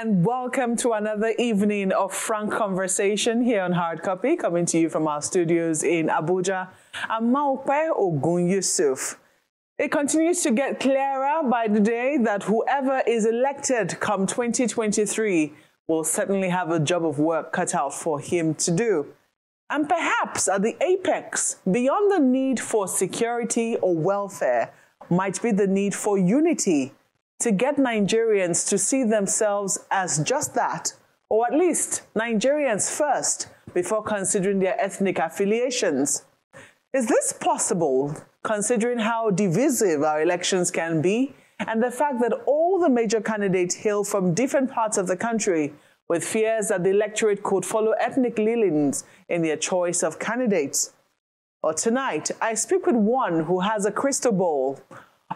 and 0.00 0.24
welcome 0.24 0.76
to 0.76 0.92
another 0.92 1.34
evening 1.38 1.92
of 1.92 2.10
frank 2.10 2.50
conversation 2.50 3.42
here 3.42 3.60
on 3.60 3.72
Hard 3.72 4.02
Copy, 4.02 4.34
coming 4.34 4.64
to 4.64 4.78
you 4.78 4.88
from 4.88 5.06
our 5.06 5.20
studios 5.20 5.82
in 5.82 6.06
Abuja. 6.06 6.68
I'm 7.10 7.36
Ogun 7.36 8.48
Yusuf. 8.48 9.20
It 9.76 9.92
continues 9.92 10.42
to 10.44 10.52
get 10.52 10.80
clearer 10.80 11.42
by 11.50 11.68
the 11.68 11.80
day 11.80 12.16
that 12.16 12.44
whoever 12.44 13.02
is 13.06 13.26
elected 13.26 14.00
come 14.00 14.26
2023 14.26 15.52
will 15.86 16.04
certainly 16.04 16.48
have 16.48 16.70
a 16.70 16.80
job 16.80 17.04
of 17.04 17.18
work 17.18 17.52
cut 17.52 17.74
out 17.74 17.92
for 17.92 18.18
him 18.18 18.54
to 18.54 18.70
do. 18.70 19.06
And 19.68 19.86
perhaps 19.86 20.48
at 20.48 20.62
the 20.62 20.82
apex, 20.82 21.56
beyond 21.70 22.10
the 22.10 22.24
need 22.24 22.58
for 22.58 22.88
security 22.88 23.76
or 23.82 23.94
welfare, 23.94 24.72
might 25.10 25.42
be 25.42 25.50
the 25.52 25.66
need 25.66 25.94
for 25.94 26.16
unity 26.16 26.94
to 27.40 27.50
get 27.50 27.76
Nigerians 27.76 28.68
to 28.68 28.78
see 28.78 29.02
themselves 29.02 29.78
as 29.90 30.18
just 30.22 30.54
that, 30.54 30.92
or 31.28 31.46
at 31.46 31.54
least 31.54 32.02
Nigerians 32.14 32.90
first 32.90 33.48
before 33.72 34.02
considering 34.02 34.58
their 34.58 34.78
ethnic 34.80 35.18
affiliations. 35.18 36.24
Is 36.92 37.06
this 37.06 37.32
possible, 37.32 38.14
considering 38.42 38.98
how 38.98 39.30
divisive 39.30 40.02
our 40.02 40.20
elections 40.20 40.70
can 40.70 41.00
be, 41.00 41.34
and 41.60 41.82
the 41.82 41.90
fact 41.90 42.20
that 42.20 42.32
all 42.46 42.78
the 42.78 42.88
major 42.88 43.20
candidates 43.20 43.74
hail 43.74 44.02
from 44.04 44.34
different 44.34 44.70
parts 44.70 44.98
of 44.98 45.06
the 45.06 45.16
country, 45.16 45.72
with 46.08 46.24
fears 46.24 46.68
that 46.68 46.82
the 46.82 46.90
electorate 46.90 47.42
could 47.42 47.64
follow 47.64 47.92
ethnic 47.92 48.36
leanings 48.36 49.04
in 49.28 49.42
their 49.42 49.56
choice 49.56 50.02
of 50.02 50.18
candidates? 50.18 50.92
Or 51.62 51.72
tonight, 51.72 52.30
I 52.40 52.54
speak 52.54 52.86
with 52.86 52.96
one 52.96 53.44
who 53.44 53.60
has 53.60 53.86
a 53.86 53.92
crystal 53.92 54.32
ball 54.32 54.80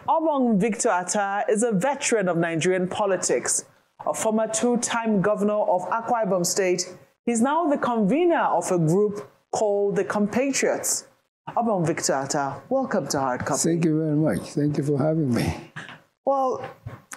Obong 0.07 0.59
Victor 0.59 0.89
Attah 0.89 1.49
is 1.49 1.63
a 1.63 1.71
veteran 1.71 2.29
of 2.29 2.37
Nigerian 2.37 2.87
politics, 2.87 3.65
a 4.05 4.13
former 4.13 4.47
two-time 4.47 5.19
governor 5.19 5.57
of 5.57 5.81
Akwa 5.89 6.27
Ibom 6.27 6.45
State. 6.45 6.95
He's 7.25 7.41
now 7.41 7.65
the 7.65 7.79
convener 7.79 8.43
of 8.43 8.71
a 8.71 8.77
group 8.77 9.27
called 9.51 9.95
the 9.95 10.03
Compatriots. 10.03 11.07
Obong 11.57 11.87
Victor 11.87 12.13
Attah, 12.13 12.61
welcome 12.69 13.07
to 13.07 13.19
Hard 13.19 13.45
Copy. 13.45 13.61
Thank 13.61 13.85
you 13.85 13.97
very 13.97 14.15
much. 14.15 14.51
Thank 14.51 14.77
you 14.77 14.83
for 14.83 14.99
having 14.99 15.33
me. 15.33 15.71
Well, 16.23 16.63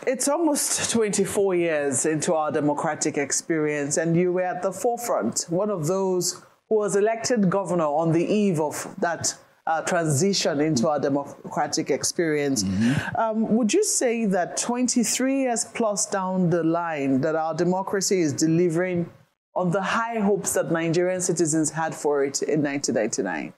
it's 0.07 0.27
almost 0.27 0.91
24 0.91 1.57
years 1.57 2.07
into 2.07 2.33
our 2.33 2.51
democratic 2.51 3.19
experience, 3.19 3.99
and 3.99 4.17
you 4.17 4.33
were 4.33 4.43
at 4.45 4.63
the 4.63 4.73
forefront, 4.73 5.45
one 5.51 5.69
of 5.69 5.89
those 5.89 6.43
who 6.71 6.77
was 6.77 6.97
elected 6.97 7.51
governor 7.51 7.85
on 7.85 8.13
the 8.13 8.25
eve 8.25 8.61
of 8.61 8.95
that 8.99 9.35
uh, 9.69 9.83
transition 9.83 10.61
into 10.61 10.89
our 10.89 10.99
democratic 10.99 11.91
experience. 11.91 12.65
Mm-hmm. 12.65 13.17
Um, 13.17 13.57
would 13.57 13.73
you 13.73 13.85
say 13.85 14.25
that 14.25 14.57
23 14.57 15.43
years 15.43 15.67
plus 15.67 16.07
down 16.07 16.49
the 16.49 16.65
line, 16.65 17.21
that 17.21 17.37
our 17.37 17.55
democracy 17.55 18.21
is 18.21 18.33
delivering 18.33 19.09
on 19.55 19.71
the 19.71 19.83
high 19.83 20.21
hopes 20.21 20.55
that 20.55 20.73
Nigerian 20.73 21.21
citizens 21.21 21.71
had 21.71 21.95
for 21.95 22.25
it 22.25 22.41
in 22.43 22.63
1999? 22.63 23.53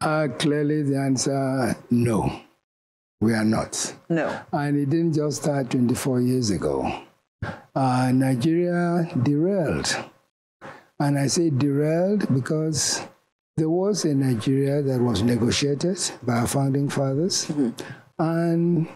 Uh, 0.00 0.28
clearly, 0.38 0.82
the 0.82 0.96
answer 0.96 1.76
no. 1.90 2.40
We 3.20 3.34
are 3.34 3.44
not. 3.44 3.94
No. 4.08 4.40
And 4.52 4.76
it 4.76 4.90
didn't 4.90 5.14
just 5.14 5.42
start 5.42 5.70
24 5.70 6.20
years 6.20 6.50
ago. 6.50 7.02
Uh, 7.74 8.10
Nigeria 8.12 9.08
derailed. 9.22 9.96
And 11.00 11.18
I 11.18 11.26
say 11.26 11.50
derailed 11.50 12.32
because 12.32 13.00
there 13.56 13.68
was 13.68 14.04
a 14.04 14.14
Nigeria 14.14 14.82
that 14.82 15.00
was 15.00 15.22
negotiated 15.22 15.98
by 16.22 16.34
our 16.38 16.46
founding 16.46 16.88
fathers, 16.88 17.46
mm-hmm. 17.46 17.70
and 18.18 18.88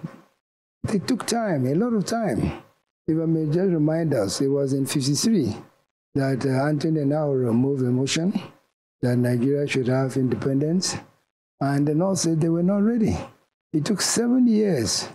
it 0.92 1.06
took 1.06 1.26
time, 1.26 1.66
a 1.66 1.74
lot 1.74 1.92
of 1.92 2.04
time. 2.04 2.62
If 3.06 3.18
I 3.20 3.26
may 3.26 3.46
just 3.46 3.70
remind 3.70 4.14
us, 4.14 4.40
it 4.40 4.48
was 4.48 4.72
in 4.72 4.86
53 4.86 5.56
that 6.14 6.44
uh, 6.46 6.66
Anthony 6.66 7.00
Enahoro 7.00 7.54
moved 7.54 7.82
a 7.82 7.90
motion 7.90 8.32
that 9.02 9.16
Nigeria 9.16 9.66
should 9.66 9.88
have 9.88 10.16
independence, 10.16 10.96
and 11.60 11.86
the 11.86 11.94
North 11.94 12.18
said 12.20 12.40
they 12.40 12.48
were 12.48 12.62
not 12.62 12.82
ready. 12.82 13.16
It 13.72 13.84
took 13.84 14.00
seven 14.00 14.46
years 14.46 15.08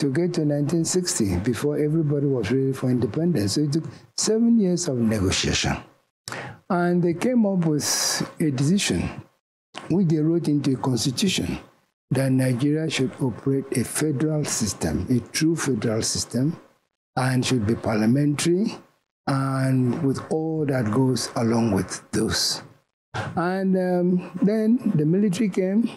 to 0.00 0.06
get 0.06 0.34
to 0.34 0.42
1960 0.42 1.38
before 1.38 1.78
everybody 1.78 2.26
was 2.26 2.50
ready 2.50 2.72
for 2.72 2.90
independence. 2.90 3.54
So 3.54 3.62
it 3.62 3.72
took 3.72 3.84
seven 4.16 4.58
years 4.58 4.88
of 4.88 4.96
negotiation. 4.98 5.76
And 6.70 7.02
they 7.02 7.14
came 7.14 7.46
up 7.46 7.64
with 7.64 8.30
a 8.40 8.50
decision 8.50 9.22
which 9.90 10.08
they 10.08 10.18
wrote 10.18 10.48
into 10.48 10.72
a 10.74 10.76
constitution 10.76 11.58
that 12.10 12.30
Nigeria 12.30 12.88
should 12.90 13.12
operate 13.20 13.64
a 13.76 13.84
federal 13.84 14.44
system, 14.44 15.06
a 15.10 15.20
true 15.32 15.56
federal 15.56 16.02
system, 16.02 16.58
and 17.16 17.44
should 17.44 17.66
be 17.66 17.74
parliamentary 17.74 18.74
and 19.26 20.02
with 20.02 20.20
all 20.30 20.64
that 20.66 20.90
goes 20.90 21.30
along 21.36 21.72
with 21.72 22.02
those. 22.12 22.62
And 23.36 23.76
um, 23.76 24.38
then 24.42 24.92
the 24.94 25.04
military 25.04 25.50
came, 25.50 25.90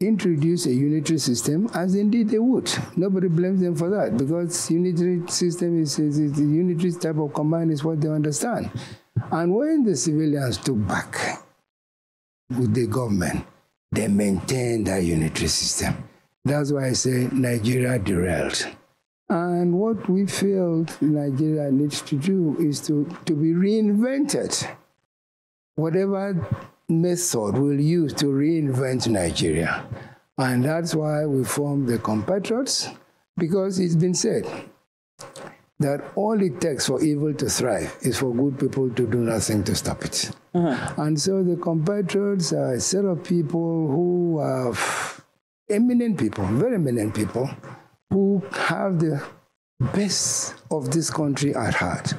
introduced 0.00 0.66
a 0.66 0.72
unitary 0.72 1.18
system, 1.18 1.68
as 1.74 1.94
indeed 1.94 2.30
they 2.30 2.38
would. 2.38 2.70
Nobody 2.96 3.28
blames 3.28 3.60
them 3.60 3.76
for 3.76 3.90
that 3.90 4.16
because 4.16 4.70
unitary 4.70 5.26
system 5.28 5.80
is, 5.80 5.98
is, 5.98 6.18
is 6.18 6.32
the 6.32 6.42
unitary 6.42 6.92
type 6.92 7.18
of 7.18 7.34
command 7.34 7.70
is 7.70 7.84
what 7.84 8.00
they 8.00 8.08
understand. 8.08 8.70
And 9.30 9.54
when 9.54 9.84
the 9.84 9.96
civilians 9.96 10.58
took 10.58 10.86
back 10.86 11.42
with 12.50 12.74
the 12.74 12.86
government, 12.86 13.44
they 13.90 14.08
maintained 14.08 14.86
that 14.86 15.02
unitary 15.04 15.48
system. 15.48 16.08
That's 16.44 16.72
why 16.72 16.88
I 16.88 16.92
say 16.92 17.28
Nigeria 17.32 17.98
derailed. 17.98 18.66
And 19.28 19.74
what 19.74 20.08
we 20.08 20.26
feel 20.26 20.86
Nigeria 21.00 21.70
needs 21.70 22.00
to 22.02 22.16
do 22.16 22.56
is 22.58 22.80
to, 22.86 23.06
to 23.26 23.34
be 23.34 23.52
reinvented. 23.52 24.68
Whatever 25.76 26.46
method 26.88 27.56
we'll 27.56 27.80
use 27.80 28.12
to 28.14 28.26
reinvent 28.26 29.08
Nigeria. 29.08 29.86
And 30.36 30.64
that's 30.64 30.94
why 30.94 31.24
we 31.26 31.44
formed 31.44 31.88
the 31.88 31.98
Compatriots, 31.98 32.88
because 33.36 33.78
it's 33.78 33.96
been 33.96 34.14
said 34.14 34.46
that 35.82 36.02
all 36.14 36.40
it 36.42 36.60
takes 36.60 36.86
for 36.86 37.02
evil 37.02 37.34
to 37.34 37.48
thrive 37.48 37.96
is 38.02 38.18
for 38.18 38.34
good 38.34 38.58
people 38.58 38.90
to 38.90 39.06
do 39.06 39.18
nothing 39.18 39.64
to 39.64 39.74
stop 39.74 40.04
it. 40.04 40.30
Uh-huh. 40.54 40.94
And 41.02 41.20
so 41.20 41.42
the 41.42 41.56
compatriots 41.56 42.52
are 42.52 42.74
a 42.74 42.80
set 42.80 43.04
of 43.04 43.24
people 43.24 43.88
who 43.88 44.38
are 44.38 44.74
eminent 45.70 46.18
people, 46.18 46.44
very 46.44 46.74
eminent 46.74 47.14
people, 47.14 47.50
who 48.10 48.42
have 48.52 49.00
the 49.00 49.22
best 49.94 50.54
of 50.70 50.90
this 50.90 51.10
country 51.10 51.54
at 51.54 51.74
heart. 51.74 52.14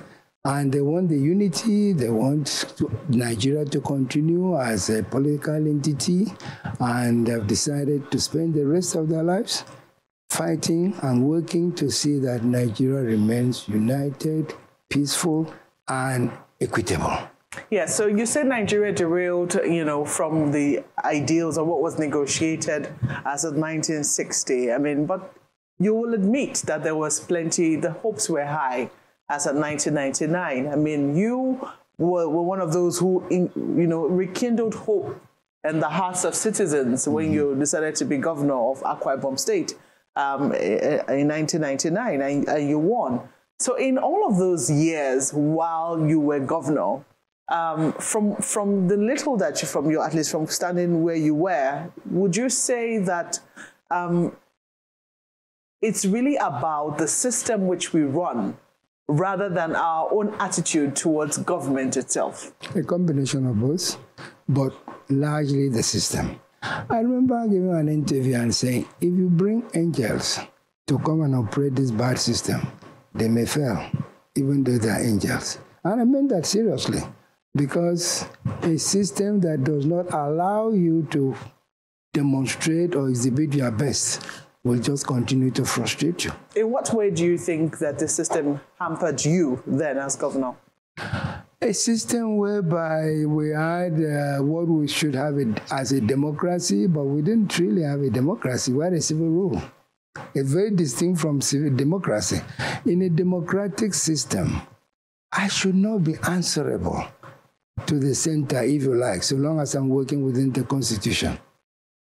And 0.46 0.74
they 0.74 0.82
want 0.82 1.08
the 1.08 1.18
unity, 1.18 1.94
they 1.94 2.10
want 2.10 2.48
to, 2.78 2.92
Nigeria 3.08 3.64
to 3.64 3.80
continue 3.80 4.60
as 4.60 4.90
a 4.90 5.02
political 5.04 5.56
entity, 5.56 6.34
and 6.80 7.28
have 7.28 7.48
decided 7.48 8.12
to 8.12 8.20
spend 8.20 8.54
the 8.54 8.66
rest 8.66 8.96
of 8.96 9.08
their 9.08 9.24
lives 9.24 9.64
fighting 10.34 10.96
and 11.04 11.24
working 11.24 11.72
to 11.76 11.92
see 11.92 12.18
that 12.20 12.44
Nigeria 12.44 13.04
remains 13.04 13.68
united, 13.68 14.54
peaceful, 14.90 15.54
and 15.88 16.32
equitable. 16.60 17.16
Yeah, 17.70 17.86
so 17.86 18.08
you 18.08 18.26
said 18.26 18.48
Nigeria 18.48 18.92
derailed, 18.92 19.54
you 19.64 19.86
know, 19.86 20.06
from 20.06 20.52
the 20.52 20.84
ideals 21.04 21.60
of 21.60 21.68
what 21.68 21.82
was 21.82 22.00
negotiated 22.00 22.88
as 23.26 23.44
of 23.46 23.54
1960. 23.54 24.72
I 24.72 24.80
mean, 24.80 25.06
but 25.06 25.32
you 25.80 25.94
will 25.94 26.16
admit 26.16 26.64
that 26.66 26.84
there 26.84 26.96
was 26.96 27.20
plenty, 27.20 27.76
the 27.76 27.92
hopes 27.92 28.28
were 28.28 28.46
high 28.46 28.90
as 29.30 29.46
of 29.46 29.56
1999. 29.56 30.68
I 30.68 30.76
mean, 30.76 31.16
you 31.16 31.68
were, 32.00 32.28
were 32.28 32.42
one 32.42 32.60
of 32.60 32.74
those 32.74 32.98
who, 32.98 33.24
in, 33.30 33.52
you 33.56 33.86
know, 33.86 34.08
rekindled 34.08 34.74
hope 34.74 35.22
in 35.64 35.80
the 35.80 35.90
hearts 35.90 36.24
of 36.24 36.34
citizens 36.34 37.08
when 37.08 37.26
mm-hmm. 37.26 37.34
you 37.36 37.56
decided 37.56 37.96
to 37.96 38.06
be 38.06 38.18
governor 38.18 38.72
of 38.72 38.82
Akwa 38.82 39.20
Ibom 39.20 39.40
State 39.40 39.76
um, 40.16 40.54
in 40.54 41.28
1999 41.28 42.22
and, 42.22 42.48
and, 42.48 42.70
you 42.70 42.80
won. 42.80 43.22
So 43.60 43.76
in 43.76 43.98
all 43.98 44.28
of 44.28 44.38
those 44.38 44.70
years 44.70 45.32
while 45.32 46.06
you 46.06 46.20
were 46.20 46.40
governor, 46.40 47.04
um, 47.50 47.94
from 47.94 48.36
from 48.38 48.88
the 48.88 48.98
little 48.98 49.38
that 49.38 49.62
you 49.62 49.68
from 49.68 49.92
your 49.92 50.06
at 50.06 50.14
least 50.14 50.32
from 50.32 50.48
standing 50.48 51.04
where 51.04 51.16
you 51.16 51.36
were, 51.36 51.90
would 52.10 52.36
you 52.36 52.50
say 52.50 53.00
that 53.00 53.40
um, 53.92 54.36
it's 55.82 56.06
really 56.06 56.36
about 56.38 56.98
the 56.98 57.08
system 57.08 57.68
which 57.68 57.92
we 57.94 58.04
run 58.04 58.58
rather 59.08 59.50
than 59.50 59.76
our 59.76 60.12
own 60.14 60.34
attitude 60.40 60.96
towards 60.96 61.38
government 61.40 61.98
itself? 61.98 62.54
A 62.76 62.82
combination 62.82 63.46
of 63.48 63.60
both, 63.60 63.98
but 64.48 64.74
largely 65.10 65.70
the 65.70 65.84
system. 65.84 66.40
I 66.64 67.00
remember 67.00 67.46
giving 67.48 67.74
an 67.74 67.90
interview 67.90 68.36
and 68.36 68.56
saying, 68.56 68.88
if 69.02 69.14
you 69.14 69.28
bring 69.30 69.64
angels 69.74 70.40
to 70.88 70.98
come 71.00 71.22
and 71.22 71.36
operate 71.36 71.76
this 71.76 71.92
bad 71.92 72.18
system, 72.18 72.66
they 73.14 73.28
may 73.28 73.46
fail, 73.46 73.86
even 74.36 74.64
though 74.64 74.78
they 74.78 74.90
are 74.90 75.02
angels. 75.02 75.60
And 75.84 76.00
I 76.00 76.04
meant 76.06 76.30
that 76.30 76.46
seriously, 76.46 77.02
because 77.54 78.26
a 78.62 78.78
system 78.78 79.42
that 79.42 79.66
does 79.66 79.86
not 79.86 80.14
allow 80.14 80.72
you 80.72 81.06
to 81.12 81.36
demonstrate 82.14 82.96
or 82.96 83.10
exhibit 83.10 83.54
your 83.54 83.72
best 83.72 84.26
will 84.64 84.80
just 84.80 85.06
continue 85.06 85.52
to 85.52 85.66
frustrate 85.66 86.24
you. 86.24 86.32
In 86.56 86.72
what 86.72 86.94
way 86.94 87.12
do 87.12 87.26
you 87.26 87.38
think 87.38 87.80
that 87.80 88.00
the 88.00 88.08
system 88.08 88.62
hampered 88.80 89.26
you 89.26 89.62
then 89.68 89.98
as 89.98 90.16
governor? 90.16 90.56
A 91.64 91.74
system 91.74 92.36
whereby 92.36 93.24
we 93.26 93.52
had 93.52 93.94
uh, 93.94 94.44
what 94.44 94.68
we 94.68 94.86
should 94.86 95.16
have 95.16 95.40
as 95.72 95.94
a 95.94 96.02
democracy, 96.02 96.88
but 96.88 97.06
we 97.06 97.22
didn't 97.22 97.58
really 97.58 97.84
have 97.84 98.02
a 98.02 98.10
democracy. 98.10 98.74
We 98.74 98.84
had 98.84 98.92
a 98.92 99.02
civil 99.02 99.30
rule. 99.30 99.62
It's 100.36 100.52
very 100.52 100.72
distinct 100.72 101.22
from 101.22 101.40
civil 101.40 101.74
democracy. 101.74 102.42
In 102.86 103.02
a 103.04 103.10
democratic 103.10 103.94
system, 103.94 104.62
I 105.32 105.48
should 105.48 105.76
not 105.76 106.04
be 106.04 106.16
answerable 106.28 107.08
to 107.86 107.98
the 107.98 108.14
center, 108.14 108.62
if 108.62 108.84
you 108.84 108.96
like, 108.96 109.24
so 109.24 109.38
long 109.38 109.62
as 109.62 109.74
I'm 109.74 109.88
working 109.88 110.26
within 110.26 110.52
the 110.52 110.66
constitution. 110.66 111.40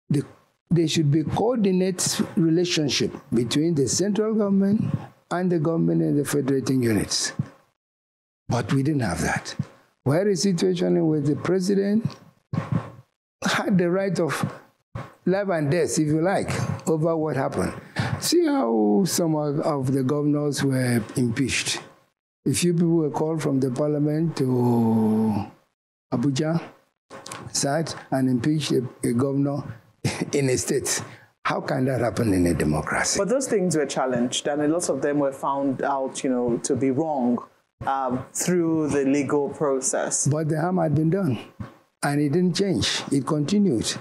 The, 0.09 0.25
there 0.69 0.89
should 0.89 1.09
be 1.09 1.23
coordinate 1.23 2.19
relationship 2.35 3.13
between 3.33 3.75
the 3.75 3.87
central 3.87 4.33
government 4.33 4.93
and 5.31 5.49
the 5.49 5.59
government 5.59 6.01
and 6.01 6.19
the 6.19 6.25
federating 6.25 6.83
units. 6.83 7.31
But 8.49 8.71
we 8.73 8.83
didn't 8.83 9.01
have 9.01 9.21
that. 9.21 9.55
Had 10.05 10.27
a 10.27 10.35
situation 10.37 11.05
where 11.05 11.19
the 11.19 11.35
president 11.35 12.05
had 13.43 13.77
the 13.77 13.89
right 13.89 14.17
of 14.19 14.33
life 15.25 15.49
and 15.49 15.69
death, 15.69 15.99
if 15.99 16.07
you 16.07 16.21
like, 16.21 16.49
over 16.87 17.15
what 17.17 17.35
happened. 17.35 17.73
See 18.21 18.45
how 18.45 19.03
some 19.05 19.35
of 19.35 19.91
the 19.91 20.01
governors 20.03 20.63
were 20.63 21.03
impeached. 21.17 21.81
A 22.47 22.53
few 22.53 22.73
people 22.73 22.95
were 22.95 23.09
called 23.09 23.41
from 23.41 23.59
the 23.59 23.69
parliament 23.69 24.37
to 24.37 25.45
Abuja, 26.13 26.63
sat 27.51 27.93
and 28.11 28.29
impeached 28.29 28.71
a, 28.71 28.87
a 29.03 29.11
governor 29.11 29.61
in 30.31 30.49
a 30.49 30.57
state. 30.57 31.03
How 31.43 31.59
can 31.59 31.85
that 31.85 31.99
happen 31.99 32.33
in 32.33 32.45
a 32.47 32.53
democracy? 32.53 33.19
But 33.19 33.27
those 33.27 33.47
things 33.47 33.75
were 33.75 33.85
challenged, 33.85 34.47
and 34.47 34.61
a 34.61 34.67
lot 34.69 34.89
of 34.89 35.01
them 35.01 35.19
were 35.19 35.33
found 35.33 35.81
out, 35.81 36.23
you 36.23 36.29
know, 36.29 36.57
to 36.59 36.75
be 36.75 36.91
wrong 36.91 37.39
um, 37.85 38.25
through 38.33 38.89
the 38.89 39.05
legal 39.05 39.49
process. 39.49 40.27
But 40.27 40.49
the 40.49 40.59
harm 40.59 40.77
had 40.77 40.95
been 40.95 41.09
done, 41.09 41.39
and 42.03 42.21
it 42.21 42.29
didn't 42.33 42.55
change. 42.55 43.03
It 43.11 43.25
continued. 43.25 43.93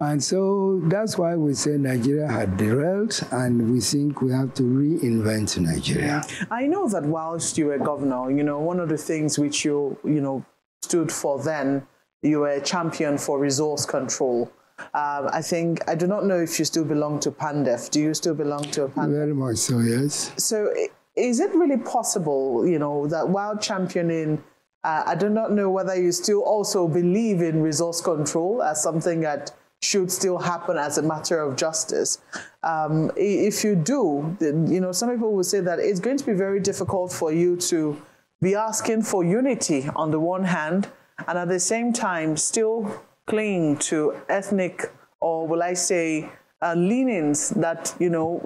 And 0.00 0.22
so 0.22 0.80
that's 0.84 1.16
why 1.16 1.36
we 1.36 1.54
say 1.54 1.78
Nigeria 1.78 2.26
had 2.26 2.56
derailed, 2.56 3.18
and 3.30 3.72
we 3.72 3.80
think 3.80 4.20
we 4.20 4.32
have 4.32 4.52
to 4.54 4.62
reinvent 4.62 5.58
Nigeria. 5.58 6.22
I 6.50 6.66
know 6.66 6.88
that 6.88 7.04
whilst 7.04 7.56
you 7.56 7.66
were 7.66 7.78
governor, 7.78 8.30
you 8.30 8.42
know, 8.42 8.58
one 8.58 8.80
of 8.80 8.88
the 8.88 8.98
things 8.98 9.38
which 9.38 9.64
you, 9.64 9.96
you 10.04 10.20
know, 10.20 10.44
stood 10.82 11.10
for 11.12 11.42
then, 11.42 11.86
you 12.22 12.40
were 12.40 12.48
a 12.48 12.60
champion 12.60 13.18
for 13.18 13.38
resource 13.38 13.86
control. 13.86 14.50
Um, 14.92 15.28
I 15.32 15.40
think, 15.40 15.88
I 15.88 15.94
do 15.94 16.08
not 16.08 16.26
know 16.26 16.40
if 16.40 16.58
you 16.58 16.64
still 16.64 16.84
belong 16.84 17.20
to 17.20 17.30
PANDEF. 17.30 17.90
Do 17.90 18.00
you 18.00 18.12
still 18.14 18.34
belong 18.34 18.64
to 18.72 18.88
PANDEF? 18.88 19.12
Very 19.12 19.34
much 19.34 19.56
so, 19.58 19.78
yes. 19.78 20.32
So 20.36 20.74
is 21.16 21.40
it 21.40 21.54
really 21.54 21.78
possible, 21.78 22.66
you 22.66 22.78
know, 22.78 23.06
that 23.06 23.28
while 23.28 23.56
championing, 23.56 24.42
uh, 24.82 25.04
I 25.06 25.14
do 25.14 25.28
not 25.28 25.52
know 25.52 25.70
whether 25.70 25.94
you 26.00 26.12
still 26.12 26.42
also 26.42 26.88
believe 26.88 27.40
in 27.40 27.62
resource 27.62 28.00
control 28.00 28.62
as 28.62 28.82
something 28.82 29.20
that 29.20 29.52
should 29.80 30.10
still 30.10 30.38
happen 30.38 30.76
as 30.76 30.98
a 30.98 31.02
matter 31.02 31.40
of 31.40 31.56
justice. 31.56 32.18
Um, 32.62 33.10
if 33.16 33.64
you 33.64 33.74
do, 33.76 34.36
you 34.40 34.80
know, 34.80 34.92
some 34.92 35.10
people 35.10 35.32
will 35.32 35.44
say 35.44 35.60
that 35.60 35.78
it's 35.78 36.00
going 36.00 36.16
to 36.16 36.26
be 36.26 36.32
very 36.32 36.60
difficult 36.60 37.12
for 37.12 37.32
you 37.32 37.56
to 37.68 38.00
be 38.40 38.54
asking 38.54 39.02
for 39.02 39.24
unity 39.24 39.88
on 39.94 40.10
the 40.10 40.20
one 40.20 40.44
hand, 40.44 40.88
and 41.28 41.38
at 41.38 41.48
the 41.48 41.60
same 41.60 41.92
time 41.92 42.36
still 42.36 43.02
cling 43.26 43.76
to 43.78 44.14
ethnic 44.28 44.92
or 45.20 45.46
will 45.46 45.62
I 45.62 45.74
say 45.74 46.28
uh, 46.60 46.74
leanings 46.74 47.50
that 47.50 47.94
you 47.98 48.10
know 48.10 48.42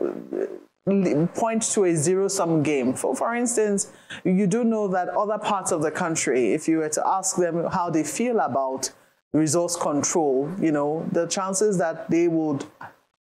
point 1.35 1.62
to 1.75 1.85
a 1.85 1.94
zero-sum 1.94 2.62
game. 2.62 2.94
For, 2.94 3.14
for 3.14 3.35
instance, 3.35 3.93
you 4.25 4.46
do 4.46 4.64
know 4.64 4.88
that 4.88 5.08
other 5.08 5.38
parts 5.38 5.73
of 5.73 5.82
the 5.82 5.90
country, 5.90 6.52
if 6.52 6.69
you 6.69 6.79
were 6.79 6.88
to 6.90 7.06
ask 7.06 7.37
them 7.37 7.67
how 7.67 7.90
they 7.90 8.05
feel 8.05 8.40
about 8.40 8.90
resource 9.32 9.76
control, 9.76 10.50
you 10.61 10.73
know, 10.73 11.06
the 11.12 11.26
chances 11.26 11.79
that 11.79 12.11
they 12.11 12.29
would 12.29 12.64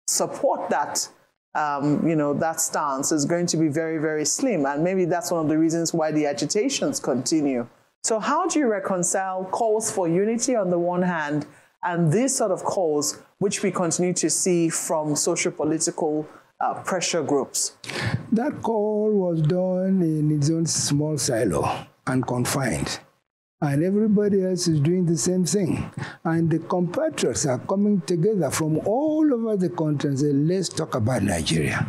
support 0.07 0.69
that, 0.69 1.07
um, 1.55 2.07
you 2.07 2.15
know, 2.15 2.33
that 2.33 2.59
stance 2.59 3.11
is 3.11 3.25
going 3.25 3.45
to 3.47 3.57
be 3.57 3.67
very, 3.67 3.97
very 3.97 4.25
slim. 4.25 4.65
And 4.65 4.83
maybe 4.83 5.05
that's 5.05 5.31
one 5.31 5.41
of 5.41 5.49
the 5.49 5.57
reasons 5.57 5.93
why 5.93 6.11
the 6.11 6.25
agitations 6.25 6.99
continue. 6.99 7.67
So 8.03 8.19
how 8.19 8.47
do 8.47 8.59
you 8.59 8.67
reconcile 8.67 9.45
calls 9.45 9.89
for 9.89 10.09
unity 10.09 10.55
on 10.55 10.69
the 10.69 10.79
one 10.79 11.03
hand 11.03 11.45
and 11.83 12.11
these 12.11 12.35
sort 12.35 12.51
of 12.51 12.63
calls, 12.63 13.19
which 13.37 13.63
we 13.63 13.71
continue 13.71 14.13
to 14.13 14.29
see 14.29 14.69
from 14.69 15.15
social 15.15 15.51
political 15.51 16.27
uh, 16.63 16.81
pressure 16.83 17.23
groups? 17.23 17.77
That 18.31 18.61
call 18.61 19.11
was 19.11 19.41
done 19.41 20.01
in 20.01 20.31
its 20.31 20.49
own 20.49 20.65
small 20.65 21.17
silo 21.17 21.85
and 22.07 22.25
confined. 22.25 22.99
And 23.61 23.83
everybody 23.83 24.43
else 24.43 24.67
is 24.67 24.79
doing 24.79 25.05
the 25.05 25.17
same 25.17 25.45
thing. 25.45 25.89
And 26.23 26.49
the 26.49 26.59
compatriots 26.59 27.45
are 27.45 27.59
coming 27.59 28.01
together 28.01 28.51
from 28.51 28.79
all 28.79 29.33
over 29.33 29.55
the 29.55 29.69
country 29.69 30.09
and 30.09 30.19
say, 30.19 30.33
let's 30.33 30.69
talk 30.69 30.95
about 30.95 31.23
Nigeria. 31.23 31.87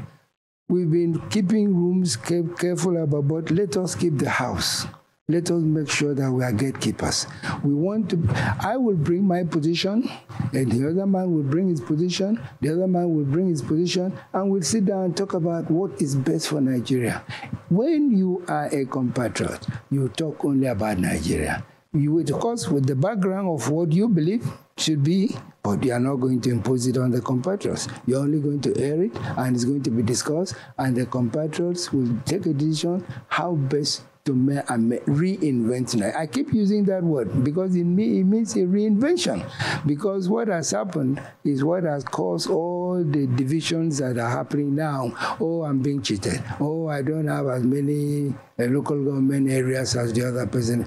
We've 0.69 0.91
been 0.91 1.21
keeping 1.31 1.75
rooms 1.75 2.17
careful 2.17 3.03
about, 3.03 3.29
but 3.29 3.51
let 3.51 3.77
us 3.77 3.95
keep 3.95 4.19
the 4.19 4.31
house 4.31 4.87
let 5.27 5.51
us 5.51 5.63
make 5.63 5.89
sure 5.89 6.13
that 6.13 6.31
we 6.31 6.45
are 6.45 6.53
gatekeepers. 6.53 7.27
We 7.63 7.73
want 7.73 8.11
to, 8.11 8.19
I 8.61 8.77
will 8.77 8.97
bring 8.97 9.27
my 9.27 9.43
position, 9.45 10.11
and 10.53 10.71
the 10.71 10.91
other 10.91 11.07
man 11.07 11.35
will 11.35 11.43
bring 11.43 11.71
his 11.71 11.81
position, 11.81 12.39
the 12.61 12.75
other 12.75 12.87
man 12.87 13.09
will 13.15 13.25
bring 13.25 13.49
his 13.49 13.63
position, 13.63 14.13
and 14.35 14.51
we'll 14.51 14.61
sit 14.61 14.85
down 14.85 15.05
and 15.05 15.17
talk 15.17 15.33
about 15.33 15.71
what 15.71 16.03
is 16.03 16.15
best 16.15 16.49
for 16.49 16.61
Nigeria. 16.61 17.25
When 17.71 18.15
you 18.15 18.45
are 18.49 18.67
a 18.67 18.85
compatriot, 18.85 19.67
you 19.91 20.11
talk 20.11 20.45
only 20.45 20.67
about 20.67 20.99
Nigeria. 20.99 21.65
You, 21.95 22.19
of 22.21 22.33
course, 22.33 22.69
with 22.69 22.87
the 22.87 22.97
background 22.97 23.49
of 23.49 23.71
what 23.71 23.93
you 23.93 24.09
believe 24.09 24.47
should 24.77 25.03
be, 25.03 25.35
but 25.63 25.83
you 25.83 25.93
are 25.93 26.01
not 26.01 26.17
going 26.17 26.43
to 26.43 26.51
impose 26.51 26.87
it 26.87 26.99
on 26.99 27.11
the 27.11 27.23
compatriots. 27.23 27.89
You're 28.05 28.21
only 28.21 28.41
going 28.41 28.61
to 28.61 28.79
air 28.79 29.03
it, 29.03 29.17
and 29.39 29.57
it's 29.57 29.65
going 29.65 29.85
to 29.85 29.91
be 29.91 30.03
discussed, 30.03 30.55
and 30.77 30.95
the 30.95 31.07
compatriots 31.07 31.95
will 31.95 32.15
take 32.27 32.45
a 32.45 32.53
decision 32.53 33.07
how 33.29 33.55
best 33.55 34.03
to 34.25 34.33
reinvent. 34.33 36.17
I 36.17 36.27
keep 36.27 36.53
using 36.53 36.85
that 36.85 37.03
word 37.03 37.45
because 37.45 37.77
in 37.77 37.95
me 37.95 38.21
it, 38.21 38.25
means 38.25 38.57
a 38.57 38.61
reinvention. 38.61 39.45
Because 39.87 40.31
what 40.31 40.49
has 40.49 40.71
happened 40.71 41.23
is 41.45 41.63
what 41.63 41.85
has 41.85 42.05
caused 42.05 42.49
all 42.49 43.05
the 43.05 43.27
divisions 43.27 43.99
that 43.99 44.17
are 44.17 44.31
happening 44.31 44.75
now. 44.75 45.13
Oh, 45.41 45.63
I'm 45.63 45.81
being 45.81 46.03
cheated. 46.03 46.43
Oh, 46.59 46.89
I 46.89 47.03
don't 47.03 47.27
have 47.27 47.49
as 47.49 47.65
many 47.65 48.35
uh, 48.59 48.65
local 48.65 49.03
government 49.05 49.51
areas 49.51 49.95
as 49.95 50.13
the 50.15 50.27
other 50.27 50.47
person. 50.47 50.87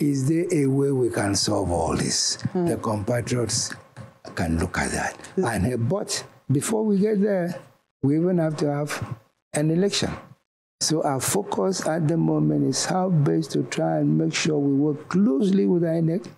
Is 0.00 0.28
there 0.28 0.46
a 0.52 0.66
way 0.66 0.90
we 0.90 1.08
can 1.10 1.36
solve 1.36 1.70
all 1.70 1.96
this? 1.96 2.38
Mm. 2.52 2.68
The 2.68 2.76
compatriots 2.78 3.74
can 4.34 4.58
look 4.58 4.76
at 4.78 4.90
that. 4.90 5.16
And, 5.36 5.72
uh, 5.72 5.76
but 5.76 6.24
before 6.50 6.84
we 6.84 6.98
get 6.98 7.22
there, 7.22 7.62
we 8.02 8.16
even 8.16 8.38
have 8.38 8.56
to 8.58 8.66
have 8.72 9.16
an 9.54 9.70
election. 9.70 10.10
So 10.80 11.02
our 11.02 11.20
focus 11.20 11.86
at 11.86 12.06
the 12.06 12.18
moment 12.18 12.66
is 12.66 12.84
how 12.84 13.08
best 13.08 13.52
to 13.52 13.62
try 13.62 13.98
and 13.98 14.18
make 14.18 14.34
sure 14.34 14.58
we 14.58 14.74
work 14.74 15.08
closely 15.08 15.64
with 15.64 15.82
INEC 15.82 16.28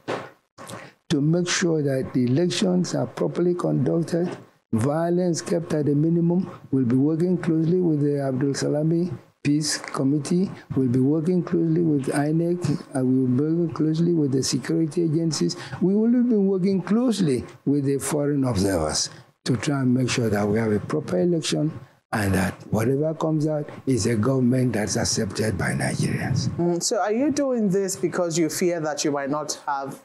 to 1.08 1.20
make 1.20 1.48
sure 1.48 1.82
that 1.82 2.12
the 2.14 2.24
elections 2.26 2.94
are 2.94 3.06
properly 3.06 3.54
conducted, 3.54 4.28
violence 4.72 5.42
kept 5.42 5.74
at 5.74 5.88
a 5.88 5.94
minimum. 5.94 6.50
We'll 6.70 6.84
be 6.84 6.96
working 6.96 7.36
closely 7.38 7.80
with 7.80 8.00
the 8.00 8.20
Abdulsalami 8.30 9.12
Peace 9.42 9.78
Committee. 9.78 10.50
We'll 10.76 10.88
be 10.88 11.00
working 11.00 11.42
closely 11.42 11.80
with 11.80 12.06
INEC. 12.06 12.94
And 12.94 13.08
we 13.08 13.20
will 13.20 13.36
be 13.36 13.42
working 13.42 13.74
closely 13.74 14.12
with 14.12 14.32
the 14.32 14.42
security 14.42 15.02
agencies. 15.02 15.56
We 15.80 15.94
will 15.94 16.22
be 16.22 16.36
working 16.36 16.82
closely 16.82 17.44
with 17.64 17.86
the 17.86 17.98
foreign 17.98 18.44
observers 18.44 19.10
to 19.46 19.56
try 19.56 19.80
and 19.80 19.94
make 19.94 20.10
sure 20.10 20.28
that 20.28 20.46
we 20.46 20.58
have 20.58 20.70
a 20.70 20.78
proper 20.78 21.18
election 21.18 21.72
and 22.12 22.34
that 22.34 22.54
whatever 22.70 23.12
comes 23.14 23.46
out 23.46 23.68
is 23.86 24.06
a 24.06 24.16
government 24.16 24.72
that's 24.72 24.96
accepted 24.96 25.58
by 25.58 25.72
Nigerians. 25.72 26.48
Mm, 26.56 26.82
so, 26.82 26.98
are 27.00 27.12
you 27.12 27.30
doing 27.30 27.68
this 27.68 27.96
because 27.96 28.38
you 28.38 28.48
fear 28.48 28.80
that 28.80 29.04
you 29.04 29.10
might 29.12 29.30
not 29.30 29.60
have 29.66 30.02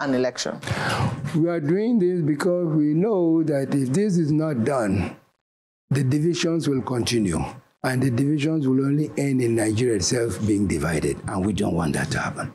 an 0.00 0.14
election? 0.14 0.58
We 1.36 1.48
are 1.48 1.60
doing 1.60 1.98
this 1.98 2.20
because 2.22 2.66
we 2.74 2.94
know 2.94 3.42
that 3.44 3.74
if 3.74 3.92
this 3.92 4.18
is 4.18 4.30
not 4.30 4.64
done, 4.64 5.16
the 5.90 6.04
divisions 6.04 6.68
will 6.68 6.82
continue. 6.82 7.40
And 7.84 8.00
the 8.00 8.10
divisions 8.10 8.68
will 8.68 8.84
only 8.86 9.10
end 9.18 9.42
in 9.42 9.56
Nigeria 9.56 9.96
itself 9.96 10.44
being 10.46 10.68
divided. 10.68 11.18
And 11.26 11.44
we 11.44 11.52
don't 11.52 11.74
want 11.74 11.94
that 11.94 12.12
to 12.12 12.20
happen. 12.20 12.52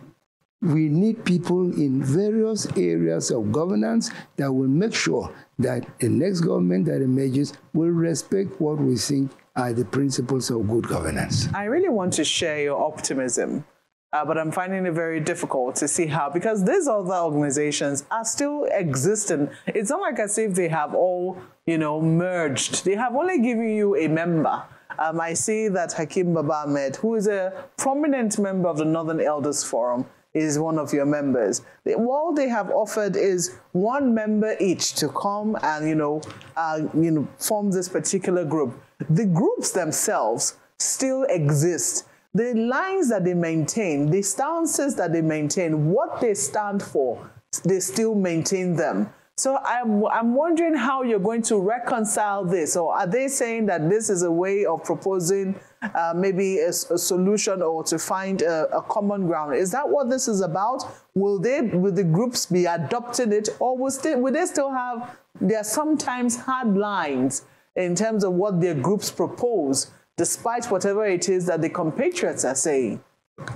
We 0.61 0.89
need 0.89 1.23
people 1.23 1.71
in 1.73 2.03
various 2.03 2.65
areas 2.75 3.31
of 3.31 3.51
governance 3.51 4.09
that 4.37 4.51
will 4.51 4.67
make 4.67 4.93
sure 4.93 5.31
that 5.59 5.85
the 5.99 6.09
next 6.09 6.41
government 6.41 6.85
that 6.85 7.01
emerges 7.01 7.53
will 7.73 7.89
respect 7.89 8.59
what 8.59 8.79
we 8.79 8.97
think 8.97 9.31
are 9.55 9.73
the 9.73 9.85
principles 9.85 10.49
of 10.49 10.67
good 10.67 10.87
governance. 10.87 11.47
I 11.53 11.65
really 11.65 11.89
want 11.89 12.13
to 12.13 12.23
share 12.23 12.61
your 12.61 12.81
optimism. 12.83 13.65
Uh, 14.13 14.23
but 14.23 14.37
I'm 14.37 14.51
finding 14.51 14.85
it 14.85 14.93
very 14.93 15.19
difficult 15.19 15.75
to 15.77 15.87
see 15.87 16.07
how, 16.07 16.29
because 16.29 16.63
these 16.63 16.87
other 16.87 17.13
organizations 17.13 18.05
are 18.09 18.23
still 18.23 18.65
existing. 18.71 19.49
It's 19.67 19.89
not 19.89 19.99
like 19.99 20.17
as 20.17 20.37
if 20.37 20.55
they 20.55 20.69
have 20.69 20.95
all 20.95 21.37
you 21.67 21.77
know, 21.77 22.01
merged. 22.01 22.85
They 22.85 22.95
have 22.95 23.13
only 23.15 23.39
given 23.39 23.69
you 23.69 23.95
a 23.97 24.07
member. 24.07 24.63
Um, 24.97 25.19
I 25.19 25.33
see 25.33 25.67
that 25.67 25.93
Hakeem 25.93 26.33
Baba 26.33 26.63
Ahmed, 26.65 26.95
who 26.95 27.15
is 27.15 27.27
a 27.27 27.65
prominent 27.75 28.39
member 28.39 28.69
of 28.69 28.77
the 28.77 28.85
Northern 28.85 29.19
Elders 29.19 29.63
Forum, 29.63 30.05
is 30.37 30.59
one 30.59 30.77
of 30.77 30.93
your 30.93 31.05
members. 31.05 31.61
All 31.95 32.33
they 32.33 32.49
have 32.49 32.69
offered 32.69 33.15
is 33.15 33.55
one 33.71 34.13
member 34.13 34.55
each 34.59 34.93
to 34.95 35.09
come 35.09 35.57
and 35.61 35.87
you 35.87 35.95
know, 35.95 36.21
uh, 36.55 36.81
you 36.93 37.11
know, 37.11 37.27
form 37.37 37.71
this 37.71 37.89
particular 37.89 38.45
group. 38.45 38.79
The 39.09 39.25
groups 39.25 39.71
themselves 39.71 40.57
still 40.79 41.23
exist. 41.23 42.05
The 42.33 42.53
lines 42.53 43.09
that 43.09 43.23
they 43.23 43.33
maintain, 43.33 44.11
the 44.11 44.21
stances 44.21 44.95
that 44.95 45.11
they 45.11 45.21
maintain, 45.21 45.89
what 45.89 46.21
they 46.21 46.33
stand 46.33 46.83
for, 46.83 47.29
they 47.63 47.79
still 47.79 48.13
maintain 48.13 48.75
them. 48.75 49.09
So 49.37 49.59
I'm, 49.63 50.05
I'm 50.07 50.33
wondering 50.33 50.75
how 50.75 51.03
you're 51.03 51.19
going 51.19 51.43
to 51.43 51.59
reconcile 51.59 52.43
this. 52.43 52.75
Or 52.75 52.93
are 52.93 53.05
they 53.05 53.27
saying 53.27 53.67
that 53.67 53.87
this 53.87 54.09
is 54.09 54.23
a 54.23 54.31
way 54.31 54.65
of 54.65 54.83
proposing 54.83 55.59
uh, 55.81 56.13
maybe 56.15 56.59
a, 56.59 56.69
a, 56.69 56.97
solution 56.97 57.61
or 57.61 57.83
to 57.83 57.99
find 57.99 58.41
a, 58.41 58.67
a, 58.75 58.81
common 58.81 59.27
ground? 59.27 59.55
Is 59.55 59.71
that 59.71 59.87
what 59.87 60.09
this 60.09 60.27
is 60.27 60.41
about? 60.41 60.83
Will 61.13 61.39
they, 61.39 61.61
will 61.61 61.91
the 61.91 62.03
groups 62.03 62.45
be 62.45 62.65
adopting 62.65 63.31
it, 63.31 63.49
or 63.59 63.77
will, 63.77 63.91
still, 63.91 64.19
will 64.19 64.33
they 64.33 64.45
still 64.45 64.71
have? 64.71 65.17
their 65.41 65.63
sometimes 65.63 66.37
hard 66.37 66.75
lines 66.75 67.43
in 67.75 67.95
terms 67.95 68.23
of 68.23 68.33
what 68.33 68.59
their 68.59 68.73
groups 68.73 69.11
propose, 69.11 69.91
despite 70.15 70.65
whatever 70.65 71.05
it 71.05 71.29
is 71.29 71.45
that 71.45 71.61
the 71.61 71.69
compatriots 71.69 72.43
are 72.43 72.55
saying. 72.55 73.01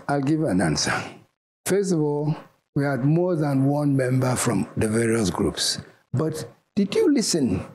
I'll 0.07 0.21
give 0.21 0.43
an 0.43 0.61
answer. 0.61 0.93
First 1.65 1.91
of 1.91 2.01
all, 2.01 2.35
we 2.75 2.83
had 2.83 3.03
more 3.03 3.35
than 3.35 3.65
one 3.65 3.95
member 3.95 4.35
from 4.35 4.67
the 4.77 4.87
various 4.87 5.29
groups. 5.29 5.79
But 6.13 6.45
did 6.75 6.93
you 6.95 7.11
listen 7.11 7.65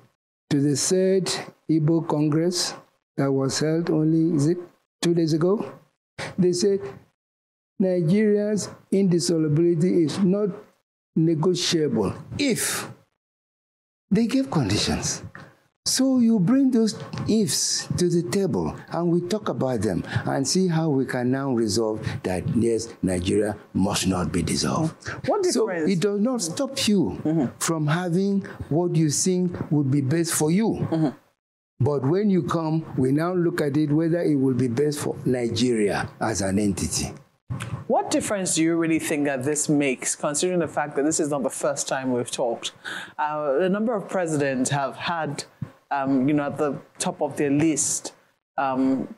to 0.50 0.60
the 0.60 0.76
third 0.76 1.26
Igbo 1.68 2.06
Congress 2.06 2.74
that 3.16 3.32
was 3.32 3.58
held 3.60 3.90
only, 3.90 4.36
is 4.36 4.46
it 4.48 4.58
two 5.02 5.14
days 5.14 5.32
ago? 5.32 5.72
They 6.38 6.52
said 6.52 6.80
Nigeria's 7.78 8.70
indissolubility 8.90 10.04
is 10.04 10.18
not 10.18 10.50
negotiable 11.14 12.14
if 12.38 12.88
they 14.10 14.26
gave 14.26 14.50
conditions. 14.50 15.22
So 15.86 16.18
you 16.18 16.40
bring 16.40 16.72
those 16.72 16.98
ifs 17.28 17.86
to 17.96 18.08
the 18.08 18.24
table 18.28 18.74
and 18.88 19.08
we 19.08 19.20
talk 19.20 19.48
about 19.48 19.82
them 19.82 20.02
and 20.26 20.46
see 20.46 20.66
how 20.66 20.88
we 20.88 21.06
can 21.06 21.30
now 21.30 21.52
resolve 21.52 22.04
that 22.24 22.42
yes, 22.56 22.88
Nigeria 23.02 23.56
must 23.72 24.08
not 24.08 24.32
be 24.32 24.42
dissolved. 24.42 24.94
What 25.28 25.44
difference? 25.44 25.54
So 25.54 25.70
it 25.70 26.00
does 26.00 26.20
not 26.20 26.42
stop 26.42 26.88
you 26.88 27.20
mm-hmm. 27.24 27.46
from 27.60 27.86
having 27.86 28.40
what 28.68 28.96
you 28.96 29.10
think 29.10 29.56
would 29.70 29.88
be 29.90 30.00
best 30.00 30.34
for 30.34 30.50
you. 30.50 30.70
Mm-hmm. 30.90 31.08
But 31.78 32.02
when 32.02 32.30
you 32.30 32.42
come, 32.42 32.84
we 32.96 33.12
now 33.12 33.34
look 33.34 33.60
at 33.60 33.76
it 33.76 33.90
whether 33.90 34.20
it 34.22 34.36
will 34.36 34.54
be 34.54 34.68
best 34.68 34.98
for 34.98 35.16
Nigeria 35.24 36.08
as 36.20 36.40
an 36.40 36.58
entity. 36.58 37.12
What 37.86 38.10
difference 38.10 38.56
do 38.56 38.62
you 38.62 38.76
really 38.76 38.98
think 38.98 39.26
that 39.26 39.44
this 39.44 39.68
makes, 39.68 40.16
considering 40.16 40.58
the 40.58 40.68
fact 40.68 40.96
that 40.96 41.04
this 41.04 41.20
is 41.20 41.28
not 41.30 41.42
the 41.42 41.50
first 41.50 41.86
time 41.86 42.12
we've 42.12 42.30
talked? 42.30 42.72
Uh, 43.18 43.58
a 43.60 43.68
number 43.68 43.94
of 43.94 44.08
presidents 44.08 44.70
have 44.70 44.96
had 44.96 45.44
um, 45.90 46.28
you 46.28 46.34
know, 46.34 46.44
at 46.46 46.58
the 46.58 46.78
top 46.98 47.22
of 47.22 47.36
their 47.36 47.50
list, 47.50 48.12
um, 48.58 49.14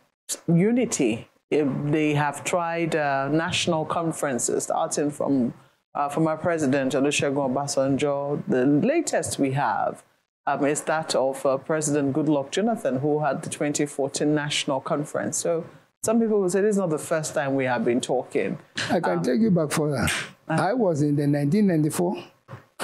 unity. 0.47 1.29
They 1.51 2.13
have 2.15 2.45
tried 2.45 2.95
uh, 2.95 3.29
national 3.29 3.87
conferences, 3.87 4.65
starting 4.65 5.11
from 5.11 5.55
uh, 5.95 6.09
from 6.09 6.27
our 6.27 6.37
president, 6.37 6.93
Olusegun 6.93 7.51
Obasanjo. 7.55 8.43
The 8.47 8.67
latest 8.67 9.39
we 9.39 9.53
have 9.53 10.05
um, 10.49 10.65
is 10.65 10.81
that 10.83 11.15
of 11.15 11.45
uh, 11.45 11.59
President 11.59 12.15
Goodluck 12.15 12.51
Jonathan, 12.51 12.99
who 13.01 13.21
had 13.21 13.43
the 13.43 13.51
2014 13.51 14.35
national 14.35 14.81
conference. 14.81 15.37
So 15.37 15.67
some 16.03 16.21
people 16.21 16.41
will 16.41 16.49
say 16.49 16.63
this 16.63 16.71
is 16.71 16.79
not 16.79 16.91
the 16.91 16.99
first 16.99 17.35
time 17.35 17.55
we 17.55 17.65
have 17.65 17.85
been 17.85 18.01
talking. 18.01 18.59
I 18.91 19.01
can 19.01 19.19
um, 19.19 19.23
take 19.23 19.41
you 19.41 19.51
back 19.51 19.71
for 19.71 19.91
further. 19.91 20.09
I 20.49 20.73
was 20.73 21.03
in 21.03 21.17
the 21.17 21.27
1994 21.29 22.25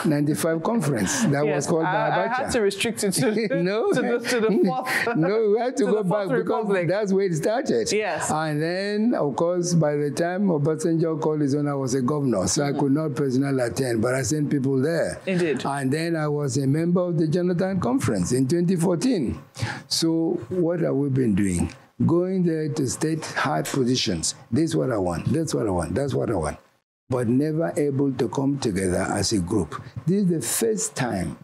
95 0.04 0.62
conference 0.62 1.22
that 1.26 1.46
was 1.46 1.66
called 1.66 1.84
I, 1.84 2.24
I 2.24 2.28
had 2.28 2.50
to 2.50 2.60
restrict 2.60 3.04
it 3.04 3.12
to, 3.12 3.30
no, 3.62 3.92
to, 3.92 4.02
the, 4.02 4.28
to 4.28 4.40
the 4.40 4.62
fourth. 4.64 5.16
no, 5.16 5.52
we 5.54 5.60
had 5.60 5.76
to, 5.76 5.86
to 5.86 5.92
go 5.92 6.02
back 6.02 6.28
Republic. 6.28 6.82
because 6.82 6.88
that's 6.88 7.12
where 7.12 7.26
it 7.26 7.34
started. 7.34 7.92
Yes. 7.92 8.30
And 8.30 8.60
then, 8.60 9.14
of 9.14 9.36
course, 9.36 9.74
by 9.74 9.94
the 9.94 10.10
time 10.10 10.48
Obasanjo 10.48 11.20
called 11.20 11.40
his 11.40 11.54
own, 11.54 11.68
I 11.68 11.74
was 11.74 11.94
a 11.94 12.02
governor, 12.02 12.46
so 12.48 12.62
mm-hmm. 12.62 12.76
I 12.76 12.80
could 12.80 12.92
not 12.92 13.14
personally 13.14 13.62
attend, 13.62 14.02
but 14.02 14.14
I 14.14 14.22
sent 14.22 14.50
people 14.50 14.82
there. 14.82 15.20
Indeed. 15.26 15.64
And 15.64 15.92
then 15.92 16.16
I 16.16 16.26
was 16.26 16.56
a 16.58 16.66
member 16.66 17.00
of 17.00 17.16
the 17.16 17.28
Jonathan 17.28 17.78
Conference 17.80 18.32
in 18.32 18.48
2014. 18.48 19.40
So 19.86 20.40
what 20.48 20.80
have 20.80 20.94
we 20.96 21.08
been 21.08 21.34
doing? 21.36 21.72
Going 22.04 22.42
there 22.42 22.68
to 22.68 22.88
state 22.88 23.24
hard 23.24 23.66
positions. 23.66 24.34
This 24.50 24.70
is 24.70 24.76
what 24.76 24.90
I 24.90 24.98
want. 24.98 25.32
That's 25.32 25.54
what 25.54 25.68
I 25.68 25.70
want. 25.70 25.94
That's 25.94 26.12
what 26.14 26.30
I 26.30 26.34
want 26.34 26.58
but 27.08 27.28
never 27.28 27.72
able 27.76 28.12
to 28.12 28.28
come 28.28 28.58
together 28.58 29.06
as 29.10 29.32
a 29.32 29.38
group. 29.38 29.82
This 30.06 30.22
is 30.24 30.28
the 30.28 30.40
first 30.40 30.96
time, 30.96 31.38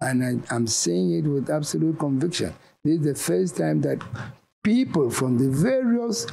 and 0.00 0.44
I, 0.50 0.54
am 0.54 0.66
saying 0.66 1.12
it 1.12 1.28
with 1.28 1.50
absolute 1.50 1.98
conviction, 1.98 2.54
this 2.84 2.98
is 2.98 3.04
the 3.04 3.14
first 3.14 3.56
time 3.56 3.80
that 3.82 4.02
people 4.62 5.10
from 5.10 5.38
the 5.38 5.48
various 5.48 6.26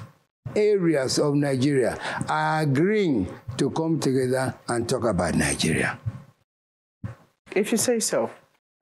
areas 0.56 1.20
of 1.20 1.36
Nigeria 1.36 1.98
are 2.28 2.62
agreeing 2.62 3.32
to 3.58 3.70
come 3.70 4.00
together 4.00 4.54
and 4.68 4.88
talk 4.88 5.04
about 5.06 5.36
Nigeria. 5.36 6.00
If 7.52 7.72
you 7.72 7.78
say 7.78 8.00
so. 8.00 8.32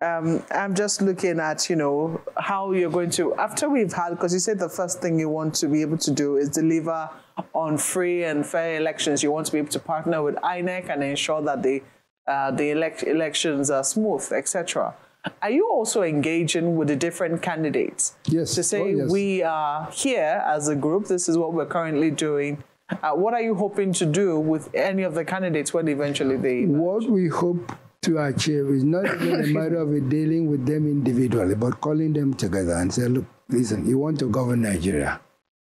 Um, 0.02 0.44
I'm 0.50 0.74
just 0.74 1.04
looking 1.04 1.40
at, 1.40 1.70
you 1.70 1.76
know, 1.76 2.22
how 2.36 2.72
you're 2.72 2.90
going 2.90 3.12
to, 3.12 3.36
after 3.36 3.70
we've 3.70 3.94
had, 3.94 4.10
because 4.10 4.34
you 4.34 4.40
said 4.40 4.58
the 4.58 4.68
first 4.68 5.00
thing 5.00 5.20
you 5.20 5.30
want 5.30 5.54
to 5.56 5.68
be 5.68 5.82
able 5.82 6.00
to 6.00 6.10
do 6.10 6.38
is 6.38 6.50
deliver 6.50 7.08
on 7.54 7.78
free 7.78 8.24
and 8.24 8.46
fair 8.46 8.78
elections. 8.78 9.24
You 9.24 9.32
want 9.32 9.46
to 9.48 9.52
be 9.52 9.58
able 9.58 9.70
to 9.70 9.80
partner 9.80 10.22
with 10.24 10.36
INEC 10.36 10.90
and 10.90 11.04
ensure 11.04 11.42
that 11.42 11.64
the, 11.64 11.82
uh, 12.28 12.52
the 12.52 12.72
elect 12.72 13.04
elections 13.04 13.70
are 13.70 13.84
smooth, 13.84 14.32
etc. 14.32 14.96
Are 15.42 15.52
you 15.52 15.70
also 15.70 16.02
engaging 16.02 16.76
with 16.76 16.88
the 16.88 16.96
different 16.96 17.42
candidates? 17.42 18.16
Yes. 18.26 18.56
To 18.56 18.64
say, 18.64 18.82
oh, 18.82 18.88
yes. 18.88 19.12
we 19.12 19.44
are 19.44 19.90
here 19.92 20.44
as 20.46 20.68
a 20.68 20.76
group, 20.76 21.06
this 21.06 21.30
is 21.30 21.38
what 21.38 21.54
we're 21.54 21.68
currently 21.68 22.10
doing. 22.12 22.64
Uh, 22.90 23.12
what 23.12 23.34
are 23.34 23.42
you 23.42 23.56
hoping 23.56 23.94
to 23.94 24.06
do 24.06 24.40
with 24.40 24.74
any 24.74 25.04
of 25.04 25.14
the 25.14 25.24
candidates 25.24 25.74
when 25.74 25.88
eventually 25.88 26.38
they 26.38 26.64
emerge? 26.64 27.04
What 27.06 27.10
we 27.10 27.28
hope 27.30 27.72
to 28.02 28.18
achieve 28.18 28.66
is 28.70 28.84
not 28.84 29.06
even 29.06 29.44
a 29.44 29.48
matter 29.48 29.78
of 29.78 30.10
dealing 30.10 30.50
with 30.50 30.66
them 30.66 30.88
individually, 30.88 31.56
but 31.56 31.80
calling 31.80 32.14
them 32.14 32.34
together 32.34 32.74
and 32.74 32.94
say, 32.94 33.04
look, 33.04 33.26
listen, 33.48 33.88
you 33.88 34.00
want 34.00 34.20
to 34.20 34.30
govern 34.30 34.64
Nigeria. 34.64 35.22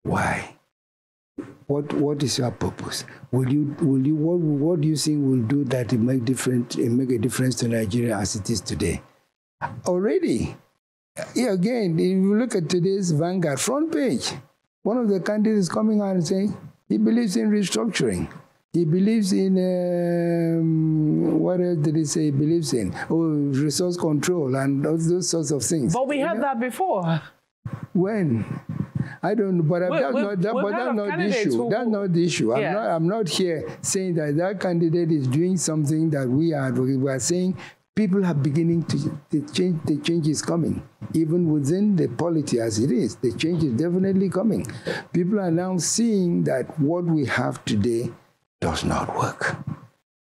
Why? 0.04 0.55
What 1.68 1.92
what 1.94 2.22
is 2.22 2.38
your 2.38 2.52
purpose? 2.52 3.06
Will 3.32 3.52
you 3.52 3.76
will 3.80 4.06
you 4.06 4.16
what 4.16 4.40
what 4.40 4.82
do 4.82 4.88
you 4.88 4.96
think 4.96 5.26
will 5.26 5.42
do 5.42 5.64
that 5.66 5.94
it 5.94 6.00
make 6.00 6.24
different 6.24 6.78
it 6.78 6.90
make 6.90 7.10
a 7.10 7.18
difference 7.18 7.56
to 7.56 7.68
Nigeria 7.68 8.18
as 8.18 8.36
it 8.36 8.50
is 8.50 8.62
today? 8.62 9.02
Already, 9.88 10.56
yeah, 11.34 11.54
again, 11.54 11.98
if 12.00 12.06
you 12.06 12.36
look 12.36 12.56
at 12.56 12.70
today's 12.70 13.12
Vanguard 13.12 13.60
front 13.60 13.92
page, 13.92 14.32
one 14.84 14.98
of 14.98 15.10
the 15.10 15.20
candidates 15.20 15.68
coming 15.70 16.02
out 16.02 16.16
and 16.16 16.28
saying 16.28 16.56
he 16.88 16.98
believes 16.98 17.36
in 17.36 17.50
restructuring. 17.50 18.30
He 18.72 18.84
believes 18.84 19.32
in 19.32 19.56
um, 19.58 21.40
what 21.40 21.62
else 21.62 21.78
did 21.78 21.96
he 21.96 22.06
say? 22.06 22.26
He 22.26 22.32
believes 22.32 22.74
in 22.74 22.94
oh 23.10 23.16
resource 23.64 23.98
control 23.98 24.56
and 24.56 24.84
those, 24.84 25.10
those 25.10 25.30
sorts 25.30 25.52
of 25.52 25.64
things. 25.64 25.94
But 25.94 26.08
we 26.08 26.20
had 26.20 26.36
know? 26.36 26.42
that 26.42 26.60
before. 26.60 27.22
When? 27.94 28.44
I 29.26 29.34
don't 29.34 29.58
know, 29.58 29.64
but 29.64 29.80
that's 29.80 30.14
not, 30.14 30.42
that, 30.42 30.54
but 30.54 30.72
that's 30.72 30.96
not 30.96 31.18
the 31.18 31.26
issue. 31.26 31.58
Who, 31.58 31.70
that's 31.70 31.88
not 31.88 32.14
the 32.14 32.24
issue. 32.26 32.48
Yeah. 32.50 32.68
I'm 32.68 32.74
not. 32.74 32.88
I'm 32.96 33.08
not 33.08 33.30
here 33.30 33.60
saying 33.82 34.16
that 34.16 34.38
that 34.38 34.60
candidate 34.60 35.12
is 35.12 35.28
doing 35.28 35.58
something 35.58 36.10
that 36.12 36.28
we 36.28 36.54
are. 36.54 36.72
We 36.72 37.10
are 37.10 37.20
saying 37.20 37.58
people 37.96 38.26
are 38.26 38.34
beginning 38.34 38.84
to 38.84 38.98
the 39.32 39.42
change. 39.52 39.82
The 39.86 39.98
change 39.98 40.28
is 40.28 40.42
coming, 40.42 40.82
even 41.14 41.52
within 41.52 41.96
the 41.96 42.08
polity 42.08 42.60
as 42.60 42.80
it 42.80 42.92
is. 42.92 43.16
The 43.16 43.32
change 43.34 43.64
is 43.64 43.74
definitely 43.74 44.30
coming. 44.30 44.68
People 45.12 45.40
are 45.40 45.52
now 45.52 45.78
seeing 45.78 46.44
that 46.44 46.80
what 46.80 47.06
we 47.06 47.26
have 47.26 47.64
today 47.66 48.12
does 48.62 48.84
not 48.84 49.16
work. 49.18 49.58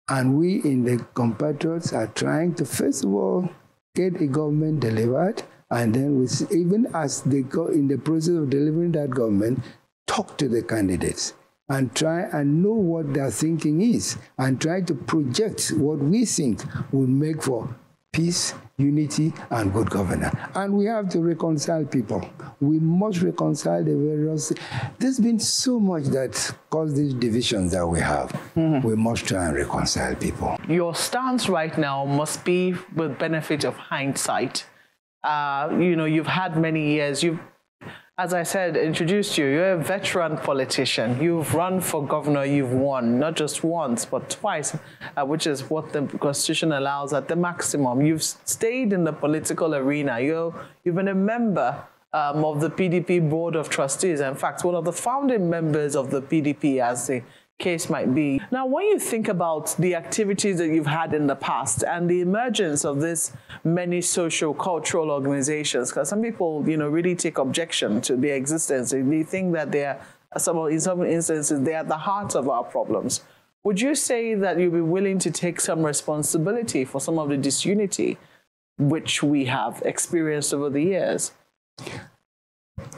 And 0.09 0.37
we 0.37 0.61
in 0.63 0.85
the 0.85 1.05
compatriots 1.15 1.93
are 1.93 2.09
trying 2.09 2.55
to, 2.57 2.65
first 2.65 3.05
of 3.05 3.15
all, 3.15 3.49
get 3.95 4.21
a 4.21 4.27
government 4.27 4.81
delivered, 4.81 5.43
and 5.71 5.95
then 5.95 6.19
we, 6.19 6.27
even 6.57 6.87
as 6.95 7.23
they 7.23 7.43
go 7.43 7.67
in 7.67 7.89
the 7.89 7.99
process 7.99 8.35
of 8.35 8.51
delivering 8.51 8.93
that 8.93 9.11
government, 9.11 9.61
talk 10.07 10.37
to 10.39 10.49
the 10.49 10.63
candidates 10.63 11.35
and 11.69 11.95
try 11.95 12.23
and 12.33 12.63
know 12.63 12.73
what 12.73 13.15
their 13.15 13.31
thinking 13.31 13.81
is 13.81 14.19
and 14.39 14.61
try 14.61 14.81
to 14.81 14.95
project 14.95 15.69
what 15.77 15.99
we 15.99 16.25
think 16.25 16.61
will 16.93 17.07
make 17.07 17.43
for 17.43 17.73
peace, 18.13 18.55
unity, 18.77 19.33
and 19.51 19.73
good 19.73 19.89
governance. 19.89 20.35
And 20.57 20.77
we 20.77 20.87
have 20.87 21.09
to 21.11 21.21
reconcile 21.21 21.85
people. 21.85 22.29
We 22.61 22.81
must 22.81 23.23
reconcile 23.23 23.85
the 23.85 23.95
various. 23.95 24.53
There's 24.99 25.21
been 25.21 25.39
so 25.39 25.79
much 25.79 26.05
that 26.07 26.53
caused 26.71 26.97
these 26.97 27.15
divisions 27.15 27.71
that 27.71 27.87
we 27.87 28.01
have. 28.01 28.31
Mm-hmm. 28.57 28.87
We 28.87 28.97
must 28.97 29.27
try 29.27 29.47
and 29.47 29.57
reconcile 29.57 30.17
people. 30.17 30.59
Your 30.69 30.97
stance 30.97 31.49
right 31.49 31.77
now 31.79 32.05
must 32.05 32.45
be 32.45 32.75
with 32.97 33.17
benefit 33.19 33.65
of 33.65 33.77
hindsight. 33.77 34.67
Uh, 35.23 35.69
you 35.79 35.97
know, 35.97 36.07
you've 36.07 36.27
had 36.27 36.57
many 36.57 36.93
years. 36.93 37.23
You've 37.23 37.41
as 38.21 38.35
I 38.35 38.43
said, 38.43 38.77
introduced 38.77 39.39
you, 39.39 39.47
you're 39.47 39.73
a 39.73 39.83
veteran 39.83 40.37
politician. 40.37 41.23
You've 41.23 41.55
run 41.55 41.81
for 41.81 42.07
governor, 42.07 42.45
you've 42.45 42.75
won, 42.75 43.19
not 43.19 43.35
just 43.35 43.65
once, 43.65 44.05
but 44.05 44.29
twice, 44.29 44.77
uh, 45.17 45.25
which 45.25 45.47
is 45.47 45.71
what 45.71 45.95
the 45.95 46.03
Constitution 46.21 46.73
allows 46.73 47.15
at 47.15 47.29
the 47.29 47.37
maximum. 47.37 48.03
You've 48.03 48.23
stayed 48.23 48.93
in 48.93 49.05
the 49.05 49.13
political 49.15 49.75
arena. 49.75 50.21
you 50.21 50.55
you've 50.85 50.97
been 50.97 51.09
a 51.09 51.15
member 51.15 51.83
um, 52.13 52.45
of 52.45 52.61
the 52.61 52.69
PDP 52.69 53.27
Board 53.31 53.57
of 53.57 53.71
Trustees. 53.71 54.21
In 54.21 54.35
fact, 54.35 54.65
one 54.65 54.75
of 54.75 54.85
the 54.85 54.93
founding 54.93 55.49
members 55.49 55.97
of 55.97 56.11
the 56.11 56.21
PDP 56.21 56.83
as 56.83 57.07
the 57.07 57.23
case 57.61 57.89
might 57.89 58.15
be. 58.15 58.41
Now, 58.51 58.67
when 58.67 58.87
you 58.87 58.99
think 58.99 59.29
about 59.29 59.77
the 59.79 59.95
activities 59.95 60.59
that 60.59 60.69
you've 60.69 60.87
had 60.87 61.15
in 61.15 61.27
the 61.27 61.37
past 61.37 61.85
and 61.85 62.11
the 62.11 62.21
emergence 62.21 62.85
of 62.85 63.01
this 63.01 63.33
many 63.63 64.01
social 64.01 64.53
cultural 64.53 65.11
organizations, 65.11 65.91
because 65.91 66.09
some 66.09 66.23
people, 66.23 66.69
you 66.69 66.77
know, 66.77 66.89
really 66.89 67.15
take 67.15 67.39
objection 67.39 68.01
to 68.03 68.17
their 68.17 68.35
existence. 68.35 68.91
They 68.91 69.23
think 69.23 69.53
that 69.53 69.71
they're 69.71 70.01
some 70.39 70.59
in 70.69 70.81
some 70.81 71.03
instances 71.05 71.61
they're 71.61 71.75
at 71.75 71.89
the 71.89 71.97
heart 71.97 72.35
of 72.35 72.49
our 72.49 72.65
problems. 72.65 73.23
Would 73.65 73.81
you 73.81 73.95
say 73.95 74.35
that 74.35 74.59
you'd 74.59 74.73
be 74.73 74.81
willing 74.81 75.19
to 75.19 75.31
take 75.31 75.61
some 75.61 75.85
responsibility 75.85 76.85
for 76.85 77.01
some 77.01 77.19
of 77.19 77.29
the 77.29 77.37
disunity 77.37 78.17
which 78.79 79.23
we 79.23 79.45
have 79.47 79.83
experienced 79.85 80.55
over 80.55 80.71
the 80.71 80.83
years? 80.83 81.33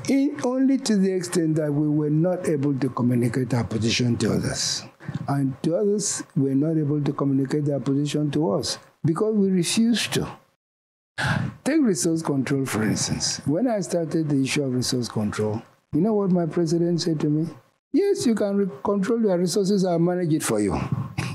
In 0.09 0.39
only 0.45 0.79
to 0.79 0.97
the 0.97 1.12
extent 1.12 1.57
that 1.57 1.73
we 1.73 1.89
were 1.89 2.11
not 2.11 2.49
able 2.49 2.75
to 2.79 2.89
communicate 2.91 3.55
our 3.55 3.65
position 3.65 4.17
to 4.19 4.33
others. 4.33 4.85
And 5.29 5.61
to 5.62 5.77
others, 5.77 6.23
we 6.37 6.51
were 6.51 6.55
not 6.55 6.79
able 6.79 7.03
to 7.03 7.12
communicate 7.12 7.65
their 7.65 7.81
position 7.81 8.31
to 8.33 8.53
us 8.53 8.79
because 9.05 9.35
we 9.35 9.51
refused 9.51 10.15
to. 10.15 10.29
Take 11.65 11.83
resource 11.83 12.23
control, 12.23 12.65
for 12.65 12.83
instance. 12.83 13.41
When 13.47 13.69
I 13.69 13.81
started 13.81 14.29
the 14.29 14.43
issue 14.43 14.65
of 14.65 14.75
resource 14.75 15.09
control, 15.09 15.62
you 15.93 16.01
know 16.01 16.15
what 16.15 16.31
my 16.31 16.47
president 16.47 17.01
said 17.01 17.21
to 17.21 17.29
me? 17.29 17.49
Yes, 17.93 18.27
you 18.27 18.35
can 18.35 18.71
control 18.83 19.21
your 19.21 19.39
resources, 19.39 19.85
I'll 19.85 19.99
manage 19.99 20.33
it 20.33 20.43
for 20.43 20.61
you. 20.61 20.81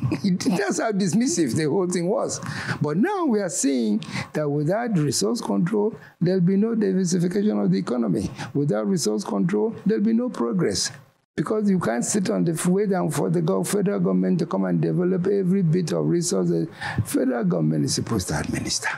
That's 0.24 0.80
how 0.80 0.92
dismissive 0.92 1.56
the 1.56 1.66
whole 1.70 1.90
thing 1.90 2.08
was. 2.08 2.40
But 2.82 2.98
now 2.98 3.26
we 3.26 3.40
are 3.40 3.50
seeing 3.50 4.02
that 4.34 4.50
without 4.50 4.98
resource 4.98 5.42
control, 5.42 5.96
there'll 6.22 6.42
be 6.42 6.56
no 6.56 6.76
diversification 6.76 7.60
of 7.60 7.72
the 7.72 7.80
economy. 7.80 8.30
Without 8.54 8.88
resource 8.88 9.24
control, 9.24 9.76
there'll 9.86 10.04
be 10.04 10.14
no 10.14 10.30
progress. 10.30 10.92
Because 11.36 11.70
you 11.70 11.80
can't 11.80 12.04
sit 12.04 12.30
on 12.30 12.46
the 12.46 12.88
down 12.90 13.12
for 13.12 13.30
the 13.30 13.42
federal 13.64 14.00
government 14.00 14.40
to 14.40 14.46
come 14.46 14.66
and 14.66 14.82
develop 14.82 15.28
every 15.28 15.62
bit 15.62 15.92
of 15.92 16.08
resources. 16.08 16.68
Federal 17.06 17.44
government 17.44 17.86
is 17.86 17.94
supposed 17.94 18.30
to 18.30 18.40
administer. 18.40 18.90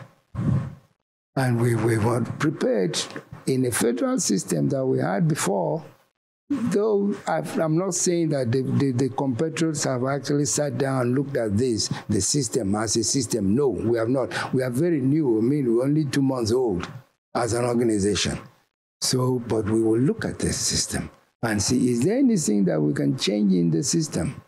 And 1.36 1.60
we, 1.60 1.76
we 1.76 1.98
were 1.98 2.22
prepared 2.22 3.02
in 3.46 3.66
a 3.66 3.72
federal 3.72 4.20
system 4.20 4.70
that 4.70 4.86
we 4.86 5.00
had 5.00 5.28
before 5.28 5.84
Though 6.50 7.16
I'm 7.28 7.78
not 7.78 7.94
saying 7.94 8.30
that 8.30 8.52
the, 8.52 8.64
the, 8.64 8.92
the, 8.92 9.10
compatriots 9.10 9.84
have 9.84 10.04
actually 10.06 10.46
sat 10.46 10.80
down 10.80 11.02
and 11.02 11.16
looked 11.16 11.38
at 11.38 11.56
this, 11.56 11.92
the 12.10 12.20
system 12.22 12.74
as 12.74 12.96
a 12.96 13.04
system. 13.04 13.54
No, 13.54 13.68
we 13.68 14.00
have 14.00 14.10
not. 14.10 14.52
We 14.52 14.64
are 14.64 14.72
very 14.72 15.00
new. 15.00 15.38
I 15.38 15.42
mean, 15.42 15.76
we're 15.76 15.84
only 15.84 16.06
two 16.06 16.24
months 16.24 16.52
old 16.52 16.90
as 17.36 17.54
an 17.54 17.66
organization. 17.66 18.40
So, 19.00 19.38
but 19.48 19.66
we 19.66 19.80
will 19.80 20.00
look 20.00 20.26
at 20.26 20.40
the 20.40 20.52
system 20.52 21.12
and 21.44 21.62
see 21.62 21.92
is 21.92 22.04
there 22.04 22.18
anything 22.18 22.66
that 22.66 22.82
we 22.82 22.94
can 22.94 23.16
change 23.16 23.54
in 23.54 23.70
the 23.70 23.84
system? 23.84 24.42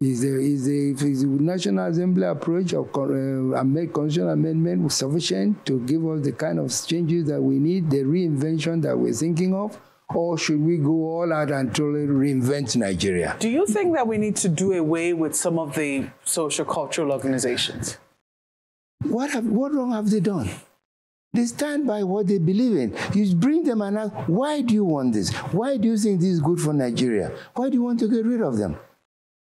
Is 0.00 0.20
the, 0.20 0.28
is 0.28 0.66
the, 0.66 0.90
is 1.08 1.22
the 1.22 1.26
National 1.26 1.86
Assembly 1.90 2.26
approach 2.26 2.72
of 2.72 2.88
uh, 2.90 2.92
constitutional 2.92 4.28
amendment 4.28 4.92
sufficient 4.92 5.66
to 5.66 5.80
give 5.80 6.06
us 6.06 6.22
the 6.22 6.32
kind 6.32 6.60
of 6.60 6.70
changes 6.86 7.24
that 7.26 7.40
we 7.40 7.58
need, 7.58 7.90
the 7.90 8.04
reinvention 8.04 8.80
that 8.82 8.96
we're 8.96 9.12
thinking 9.12 9.54
of? 9.54 9.76
Or 10.14 10.38
should 10.38 10.60
we 10.60 10.78
go 10.78 10.92
all 11.10 11.32
out 11.32 11.50
and 11.50 11.74
totally 11.74 12.06
reinvent 12.06 12.76
Nigeria? 12.76 13.36
Do 13.40 13.48
you 13.48 13.66
think 13.66 13.94
that 13.94 14.06
we 14.06 14.18
need 14.18 14.36
to 14.36 14.48
do 14.48 14.72
away 14.72 15.12
with 15.12 15.34
some 15.34 15.58
of 15.58 15.74
the 15.74 16.06
social 16.24 16.64
cultural 16.64 17.10
organizations? 17.12 17.98
What, 19.02 19.30
have, 19.30 19.46
what 19.46 19.74
wrong 19.74 19.92
have 19.92 20.08
they 20.10 20.20
done? 20.20 20.48
They 21.32 21.44
stand 21.44 21.86
by 21.86 22.02
what 22.02 22.28
they 22.28 22.38
believe 22.38 22.76
in. 22.76 22.96
You 23.14 23.34
bring 23.34 23.64
them 23.64 23.82
and 23.82 23.98
ask, 23.98 24.12
why 24.26 24.62
do 24.62 24.72
you 24.72 24.84
want 24.84 25.12
this? 25.12 25.34
Why 25.52 25.76
do 25.76 25.88
you 25.88 25.98
think 25.98 26.20
this 26.20 26.30
is 26.30 26.40
good 26.40 26.60
for 26.60 26.72
Nigeria? 26.72 27.30
Why 27.54 27.68
do 27.68 27.74
you 27.74 27.82
want 27.82 27.98
to 28.00 28.08
get 28.08 28.24
rid 28.24 28.40
of 28.40 28.56
them? 28.56 28.76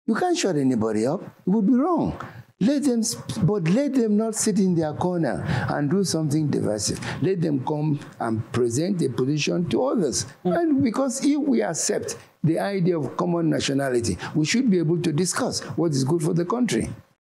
You 0.05 0.15
can't 0.15 0.38
shut 0.38 0.58
anybody 0.58 1.05
up. 1.05 1.21
It 1.21 1.49
would 1.49 1.65
be 1.67 1.73
wrong. 1.73 2.19
Let 2.60 2.86
them, 2.86 3.04
but 3.43 3.70
let 3.70 3.93
them 3.93 4.17
not 4.17 4.34
sit 4.34 4.58
in 4.58 4.74
their 4.74 4.93
corner 4.93 5.43
and 5.70 5.91
do 5.91 6.04
something 6.04 6.48
divisive. 6.48 7.00
Let 7.22 7.39
them 7.41 7.63
come 7.63 8.00
and 8.20 8.52
present 8.52 9.00
a 9.04 9.10
position 9.10 9.70
to 9.70 9.84
others. 9.84 10.26
And 10.43 10.84
because 10.84 11.24
if 11.24 11.38
we 11.38 11.62
accept 11.62 12.17
the 12.43 12.58
idea 12.58 12.98
of 12.98 13.15
common 13.15 13.52
nationality, 13.52 14.17
we 14.34 14.46
should 14.46 14.72
be 14.72 14.80
able 14.80 15.00
to 15.04 15.12
discuss 15.13 15.60
what 15.78 15.91
is 15.91 16.04
good 16.04 16.24
for 16.24 16.34
the 16.34 16.46
country, 16.46 16.89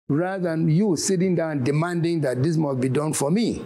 rather 0.10 0.44
than 0.44 0.68
you 0.70 0.98
sitting 0.98 1.36
down 1.36 1.64
demanding 1.64 2.20
that 2.22 2.44
this 2.44 2.58
must 2.58 2.82
be 2.82 2.90
done 2.90 3.14
for 3.14 3.32
me. 3.32 3.66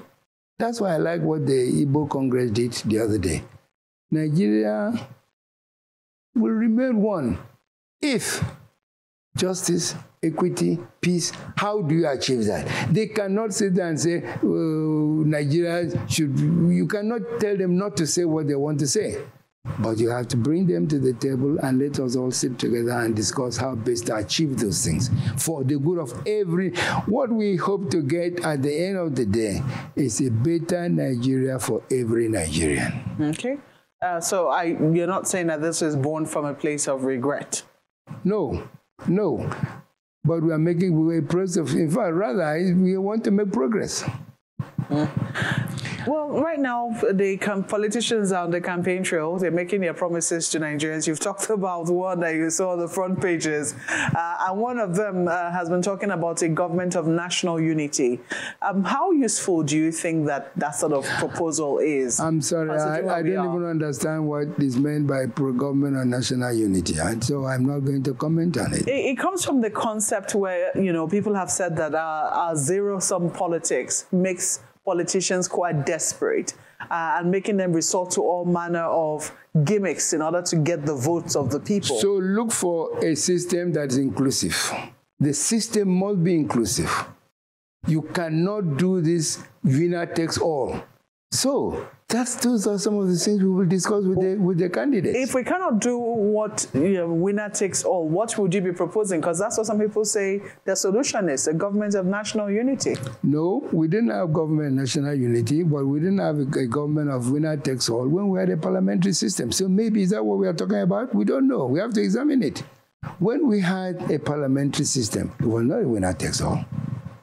That's 0.59 0.79
why 0.79 0.93
I 0.93 0.97
like 0.97 1.21
what 1.21 1.47
the 1.47 1.85
Igbo 1.85 2.07
Congress 2.07 2.51
did 2.51 2.73
the 2.85 2.99
other 2.99 3.17
day. 3.17 3.43
Nigeria 4.11 4.93
will 6.35 6.51
remain 6.51 7.01
one 7.01 7.39
if 7.99 8.43
justice, 9.37 9.95
equity, 10.21 10.79
peace. 10.99 11.31
How 11.55 11.81
do 11.81 11.95
you 11.95 12.07
achieve 12.07 12.45
that? 12.45 12.93
They 12.93 13.07
cannot 13.07 13.53
sit 13.53 13.75
there 13.75 13.87
and 13.87 13.99
say, 13.99 14.23
oh, 14.43 15.23
Nigeria 15.25 15.89
should, 16.09 16.37
you 16.39 16.87
cannot 16.87 17.21
tell 17.39 17.55
them 17.55 17.77
not 17.77 17.95
to 17.97 18.07
say 18.07 18.25
what 18.25 18.47
they 18.47 18.55
want 18.55 18.79
to 18.79 18.87
say. 18.87 19.17
But 19.79 19.97
you 19.99 20.09
have 20.09 20.29
to 20.29 20.37
bring 20.37 20.65
them 20.65 20.87
to 20.87 20.97
the 20.97 21.13
table 21.13 21.57
and 21.59 21.77
let 21.79 21.99
us 21.99 22.15
all 22.15 22.31
sit 22.31 22.57
together 22.57 22.91
and 22.91 23.15
discuss 23.15 23.57
how 23.57 23.75
best 23.75 24.07
to 24.07 24.15
achieve 24.15 24.57
those 24.57 24.83
things 24.83 25.09
for 25.37 25.63
the 25.65 25.77
good 25.77 25.99
of 25.99 26.13
every. 26.25 26.71
What 27.05 27.29
we 27.29 27.57
hope 27.57 27.91
to 27.91 28.01
get 28.01 28.43
at 28.45 28.61
the 28.63 28.73
end 28.73 28.97
of 28.97 29.15
the 29.15 29.25
day 29.25 29.61
is 29.95 30.21
a 30.21 30.31
better 30.31 30.87
Nigeria 30.87 31.59
for 31.59 31.83
every 31.91 32.29
Nigerian. 32.29 32.93
Okay. 33.19 33.57
Uh, 34.01 34.21
so 34.21 34.47
I, 34.47 34.63
you're 34.63 35.07
not 35.07 35.27
saying 35.27 35.47
that 35.47 35.61
this 35.61 35.81
is 35.81 35.95
born 35.95 36.25
from 36.25 36.45
a 36.45 36.53
place 36.53 36.87
of 36.87 37.03
regret? 37.03 37.63
No, 38.23 38.67
no. 39.05 39.49
But 40.23 40.43
we 40.43 40.51
are 40.51 40.57
making 40.57 41.17
a 41.17 41.21
process. 41.21 41.73
In 41.73 41.89
fact, 41.89 42.13
rather, 42.13 42.53
we 42.75 42.97
want 42.97 43.23
to 43.25 43.31
make 43.31 43.51
progress. 43.51 44.03
Well, 46.07 46.29
right 46.29 46.57
now, 46.57 46.91
the 47.11 47.35
politicians 47.67 48.31
are 48.31 48.45
on 48.45 48.51
the 48.51 48.61
campaign 48.61 49.03
trail. 49.03 49.37
They're 49.37 49.51
making 49.51 49.81
their 49.81 49.93
promises 49.93 50.49
to 50.51 50.59
Nigerians. 50.59 51.05
You've 51.05 51.19
talked 51.19 51.49
about 51.49 51.89
one 51.89 52.21
that 52.21 52.35
you 52.35 52.49
saw 52.49 52.71
on 52.71 52.79
the 52.79 52.87
front 52.87 53.21
pages, 53.21 53.75
uh, 53.89 54.45
and 54.47 54.57
one 54.57 54.79
of 54.79 54.95
them 54.95 55.27
uh, 55.27 55.51
has 55.51 55.69
been 55.69 55.81
talking 55.81 56.11
about 56.11 56.41
a 56.43 56.47
government 56.47 56.95
of 56.95 57.07
national 57.07 57.59
unity. 57.59 58.21
Um, 58.61 58.85
how 58.85 59.11
useful 59.11 59.63
do 59.63 59.77
you 59.77 59.91
think 59.91 60.27
that 60.27 60.57
that 60.57 60.75
sort 60.75 60.93
of 60.93 61.05
proposal 61.19 61.79
is? 61.79 62.21
I'm 62.21 62.41
sorry, 62.41 62.69
I, 62.69 62.99
I 62.99 63.21
don't 63.21 63.55
even 63.55 63.65
understand 63.65 64.25
what 64.25 64.47
is 64.59 64.77
meant 64.77 65.07
by 65.07 65.25
pro-government 65.25 65.97
and 65.97 66.09
national 66.09 66.53
unity, 66.53 66.97
and 66.99 67.21
so 67.21 67.45
I'm 67.45 67.65
not 67.65 67.79
going 67.79 68.03
to 68.03 68.13
comment 68.13 68.57
on 68.57 68.73
it. 68.73 68.87
It, 68.87 69.11
it 69.11 69.17
comes 69.17 69.43
from 69.43 69.59
the 69.59 69.69
concept 69.69 70.35
where 70.35 70.71
you 70.77 70.93
know 70.93 71.05
people 71.05 71.33
have 71.35 71.51
said 71.51 71.75
that 71.75 71.93
our, 71.93 72.29
our 72.29 72.55
zero-sum 72.55 73.31
politics 73.31 74.05
makes 74.13 74.61
politicians 74.87 75.49
quite 75.49 75.85
desperate 75.85 76.53
uh, 76.79 77.17
and 77.17 77.29
making 77.29 77.57
them 77.57 77.73
resort 77.73 78.09
to 78.11 78.21
all 78.21 78.45
manner 78.45 78.85
of 78.85 79.29
gimmicks 79.65 80.13
in 80.13 80.21
order 80.21 80.41
to 80.41 80.55
get 80.55 80.85
the 80.85 80.95
votes 80.95 81.35
of 81.35 81.51
the 81.51 81.59
people. 81.59 81.97
So 81.99 82.13
look 82.13 82.53
for 82.53 82.97
a 83.03 83.13
system 83.15 83.73
that 83.73 83.89
is 83.89 83.97
inclusive. 83.97 84.55
The 85.19 85.33
system 85.33 85.89
must 85.89 86.23
be 86.23 86.35
inclusive. 86.35 86.89
You 87.85 88.01
cannot 88.01 88.77
do 88.77 89.01
this 89.01 89.43
winner 89.61 90.05
takes 90.05 90.37
all. 90.37 90.81
So 91.31 91.85
that's 92.09 92.35
those 92.35 92.65
are 92.67 92.77
some 92.77 92.95
of 92.95 93.09
the 93.09 93.17
things 93.17 93.43
we 93.43 93.49
will 93.49 93.65
discuss 93.65 94.05
with 94.05 94.21
the 94.21 94.35
with 94.37 94.57
the 94.57 94.69
candidates. 94.69 95.17
If 95.17 95.33
we 95.33 95.43
cannot 95.43 95.79
do 95.79 95.97
what 95.97 96.65
you 96.73 96.93
know, 96.93 97.07
winner 97.07 97.49
takes 97.49 97.83
all, 97.83 98.07
what 98.07 98.37
would 98.37 98.53
you 98.53 98.61
be 98.61 98.71
proposing? 98.71 99.19
Because 99.19 99.39
that's 99.39 99.57
what 99.57 99.67
some 99.67 99.77
people 99.77 100.05
say 100.05 100.41
the 100.63 100.73
solution 100.75 101.27
is 101.27 101.47
a 101.47 101.53
government 101.53 101.95
of 101.95 102.05
national 102.05 102.49
unity. 102.49 102.95
No, 103.23 103.67
we 103.73 103.89
didn't 103.89 104.11
have 104.11 104.31
government 104.31 104.75
national 104.75 105.15
unity, 105.15 105.63
but 105.63 105.85
we 105.85 105.99
didn't 105.99 106.19
have 106.19 106.37
a, 106.37 106.59
a 106.59 106.67
government 106.67 107.09
of 107.09 107.29
winner 107.29 107.57
takes 107.57 107.89
all 107.89 108.07
when 108.07 108.29
we 108.29 108.39
had 108.39 108.49
a 108.51 108.57
parliamentary 108.57 109.11
system. 109.11 109.51
So 109.51 109.67
maybe 109.67 110.03
is 110.03 110.11
that 110.11 110.23
what 110.23 110.37
we 110.37 110.47
are 110.47 110.53
talking 110.53 110.79
about? 110.79 111.13
We 111.13 111.25
don't 111.25 111.47
know. 111.47 111.65
We 111.65 111.79
have 111.79 111.91
to 111.93 112.01
examine 112.01 112.41
it. 112.41 112.63
When 113.19 113.47
we 113.47 113.59
had 113.59 114.09
a 114.09 114.17
parliamentary 114.17 114.85
system, 114.85 115.33
it 115.41 115.45
was 115.45 115.63
not 115.65 115.81
a 115.81 115.87
winner 115.87 116.13
takes 116.13 116.39
all. 116.39 116.63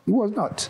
It 0.07 0.11
was 0.11 0.33
not. 0.33 0.69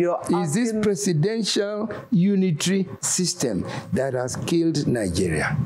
Is 0.00 0.54
this 0.54 0.72
presidential 0.82 1.88
unitary 2.10 2.88
system 3.00 3.66
that 3.92 4.14
has 4.14 4.36
killed 4.36 4.86
Nigeria. 4.86 5.56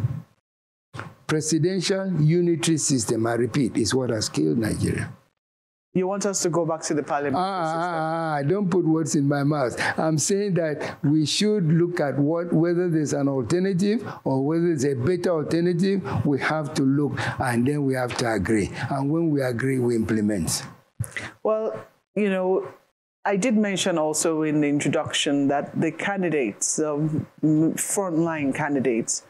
Presidential 1.27 2.13
unitary 2.21 2.79
system, 2.79 3.27
I 3.27 3.35
repeat, 3.35 3.77
is 3.77 3.95
what 3.95 4.11
has 4.11 4.29
killed 4.29 4.59
Nigeria. 4.59 5.11
You 5.97 6.09
want 6.09 6.27
us 6.27 6.43
to 6.43 6.51
go 6.51 6.67
back 6.67 6.83
to 6.83 6.95
the 6.95 7.05
parliament? 7.05 7.37
Ah, 7.37 7.63
ah, 7.63 8.37
ah, 8.39 8.43
don't 8.43 8.69
put 8.69 8.85
words 8.85 9.15
in 9.15 9.29
my 9.29 9.45
mouth. 9.45 9.81
I'm 9.97 10.19
saying 10.19 10.55
that 10.55 10.99
we 11.05 11.25
should 11.25 11.73
look 11.73 12.01
at 12.01 12.19
what 12.19 12.53
whether 12.53 12.91
there's 12.91 13.13
an 13.13 13.29
alternative 13.29 14.05
or 14.25 14.45
whether 14.45 14.67
there's 14.75 14.85
a 14.85 14.95
better 14.95 15.31
alternative. 15.31 16.03
We 16.27 16.41
have 16.41 16.75
to 16.75 16.83
look 16.83 17.13
and 17.39 17.65
then 17.65 17.85
we 17.85 17.95
have 17.95 18.17
to 18.19 18.33
agree. 18.33 18.73
And 18.91 19.09
when 19.09 19.31
we 19.31 19.41
agree, 19.43 19.79
we 19.79 19.95
implement. 19.95 20.65
Well, 21.45 21.79
you 22.17 22.29
know, 22.29 22.67
I 23.27 23.37
did 23.37 23.57
mention 23.57 23.97
also 23.97 24.43
in 24.43 24.61
the 24.61 24.69
introduction 24.69 25.49
that 25.49 25.81
the 25.81 25.91
candidates, 25.91 26.79
um, 26.79 27.27
frontline 27.43 28.55
candidates, 28.55 29.23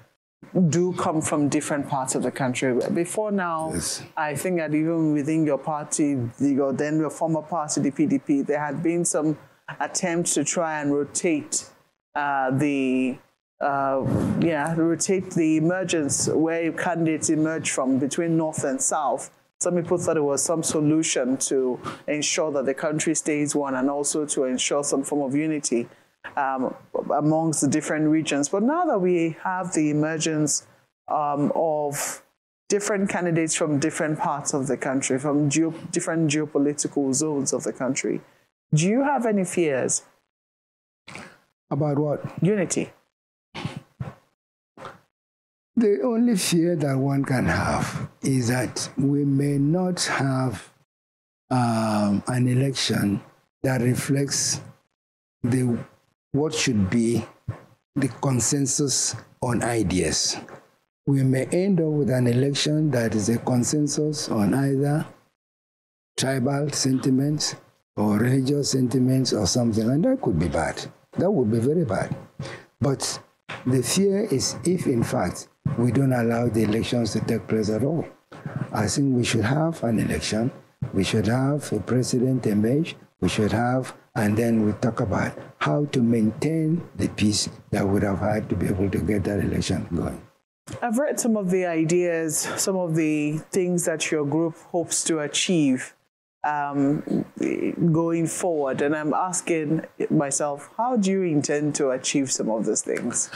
do 0.69 0.93
come 0.95 1.21
from 1.21 1.49
different 1.49 1.89
parts 1.89 2.15
of 2.15 2.23
the 2.23 2.31
country. 2.31 2.79
Before 2.93 3.31
now, 3.31 3.71
yes. 3.73 4.03
I 4.17 4.35
think 4.35 4.59
that 4.59 4.75
even 4.75 5.13
within 5.13 5.45
your 5.45 5.59
party, 5.59 6.19
your 6.39 6.73
then 6.73 6.99
your 6.99 7.11
former 7.11 7.43
party, 7.43 7.81
the 7.81 7.91
PDP, 7.91 8.47
there 8.47 8.61
had 8.61 8.83
been 8.83 9.05
some 9.05 9.39
attempts 9.81 10.35
to 10.35 10.45
try 10.45 10.81
and 10.81 10.93
rotate 10.93 11.69
uh, 12.15 12.51
the 12.51 13.17
uh, 13.61 14.05
yeah 14.41 14.75
rotate 14.75 15.31
the 15.33 15.57
emergence 15.57 16.29
where 16.29 16.71
candidates 16.73 17.31
emerge 17.31 17.71
from 17.71 17.99
between 17.99 18.37
north 18.37 18.65
and 18.65 18.81
south. 18.81 19.31
Some 19.65 19.77
people 19.77 19.97
thought 19.97 20.19
it 20.19 20.21
was 20.21 20.45
some 20.45 20.63
solution 20.63 21.39
to 21.49 21.81
ensure 22.07 22.53
that 22.53 22.67
the 22.67 22.75
country 22.75 23.15
stays 23.15 23.55
one 23.55 23.75
and 23.75 23.89
also 23.89 24.27
to 24.27 24.45
ensure 24.45 24.85
some 24.85 25.03
form 25.03 25.23
of 25.23 25.35
unity 25.35 25.89
um, 26.37 26.75
amongst 27.11 27.63
the 27.63 27.69
different 27.69 28.09
regions. 28.09 28.51
But 28.51 28.63
now 28.63 28.85
that 28.85 28.99
we 28.99 29.39
have 29.43 29.73
the 29.73 29.89
emergence 29.89 30.67
um, 31.09 31.51
of 31.55 32.23
different 32.69 33.09
candidates 33.09 33.55
from 33.55 33.79
different 33.79 34.19
parts 34.19 34.53
of 34.53 34.67
the 34.67 34.77
country, 34.77 35.19
from 35.19 35.49
geo 35.49 35.71
different 35.91 36.31
geopolitical 36.31 37.15
zones 37.15 37.55
of 37.55 37.65
the 37.65 37.73
country, 37.73 38.21
do 38.75 38.87
you 38.87 39.03
have 39.03 39.25
any 39.25 39.45
fears? 39.45 40.03
About 41.71 41.99
what? 41.99 42.21
Unity. 42.43 42.93
The 45.77 46.03
only 46.03 46.37
fear 46.37 46.77
that 46.77 46.97
one 46.97 47.25
can 47.25 47.47
have 47.47 48.09
is 48.23 48.47
that 48.47 48.89
we 48.97 49.25
may 49.25 49.59
not 49.59 50.01
have 50.05 50.73
um, 51.51 52.23
an 52.29 52.47
election 52.47 53.21
that 53.65 53.81
reflects 53.81 54.61
the 55.43 55.77
what 56.31 56.55
should 56.55 56.89
be 56.91 57.25
the 57.97 58.07
consensus 58.23 59.17
on 59.43 59.65
ideas. 59.65 60.37
We 61.07 61.25
may 61.25 61.47
end 61.47 61.81
up 61.81 61.89
with 61.89 62.11
an 62.11 62.29
election 62.29 62.93
that 62.93 63.17
is 63.17 63.29
a 63.29 63.39
consensus 63.39 64.29
on 64.29 64.55
either 64.55 65.05
tribal 66.17 66.71
sentiments 66.71 67.57
or 67.97 68.19
religious 68.19 68.71
sentiments 68.71 69.33
or 69.33 69.47
something, 69.49 69.91
and 69.91 70.05
that 70.05 70.23
could 70.23 70.39
be 70.39 70.49
bad. 70.49 70.87
That 71.19 71.31
would 71.31 71.51
be 71.51 71.59
very 71.59 71.85
bad. 71.85 72.15
But 72.81 73.21
the 73.67 73.83
fear 73.83 74.25
is 74.25 74.57
if, 74.65 74.87
in 74.87 75.03
fact, 75.03 75.49
we 75.79 75.93
don't 75.93 76.13
allow 76.13 76.49
the 76.49 76.63
elections 76.63 77.13
to 77.13 77.21
take 77.21 77.47
place 77.47 77.71
at 77.71 77.83
all. 77.83 78.07
I 78.73 78.87
think 78.87 79.17
we 79.17 79.25
should 79.25 79.45
have 79.45 79.83
an 79.85 79.99
election. 79.99 80.51
We 80.93 81.05
should 81.05 81.27
have 81.27 81.73
a 81.73 81.81
president 81.81 82.47
emerge. 82.47 82.97
We 83.21 83.29
should 83.29 83.53
have 83.53 83.95
and 84.17 84.37
then 84.37 84.65
we 84.65 84.73
talk 84.75 85.01
about 85.01 85.37
how 85.59 85.87
to 85.87 86.01
maintain 86.01 86.87
the 86.97 87.09
peace 87.09 87.49
that 87.71 87.87
would 87.87 88.03
have 88.03 88.21
had 88.21 88.49
to 88.49 88.55
be 88.55 88.67
able 88.67 88.89
to 88.91 88.99
get 88.99 89.25
that 89.25 89.41
election 89.41 89.89
going. 89.95 90.21
I've 90.81 90.99
read 90.99 91.19
some 91.19 91.37
of 91.37 91.51
the 91.51 91.67
ideas, 91.67 92.39
some 92.57 92.77
of 92.77 92.95
the 92.95 93.39
things 93.51 93.85
that 93.87 94.11
your 94.11 94.25
group 94.25 94.57
hopes 94.71 95.03
to 95.05 95.19
achieve 95.19 95.95
um, 96.45 97.25
going 97.93 98.27
forward, 98.27 98.83
and 98.83 98.95
I'm 98.95 99.15
asking 99.15 99.87
myself, 100.11 100.71
how 100.77 100.97
do 100.97 101.11
you 101.11 101.23
intend 101.23 101.75
to 101.77 101.91
achieve 101.91 102.31
some 102.31 102.51
of 102.51 102.67
these 102.67 102.83
things? 102.83 103.31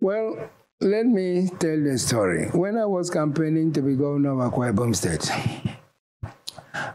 Well, 0.00 0.50
let 0.82 1.06
me 1.06 1.48
tell 1.60 1.80
the 1.80 1.96
story. 1.98 2.46
When 2.48 2.76
I 2.76 2.84
was 2.86 3.08
campaigning 3.10 3.72
to 3.74 3.82
be 3.82 3.94
governor 3.94 4.32
of 4.32 4.52
Akwa 4.52 4.72
Ibom 4.72 4.94
State, 4.94 5.30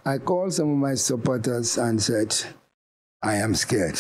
I 0.06 0.17
called 0.17 0.54
some 0.54 0.71
of 0.71 0.78
my 0.78 0.95
supporters 0.95 1.78
and 1.78 2.02
said, 2.02 2.36
I 3.23 3.36
am 3.36 3.56
scared. 3.56 3.97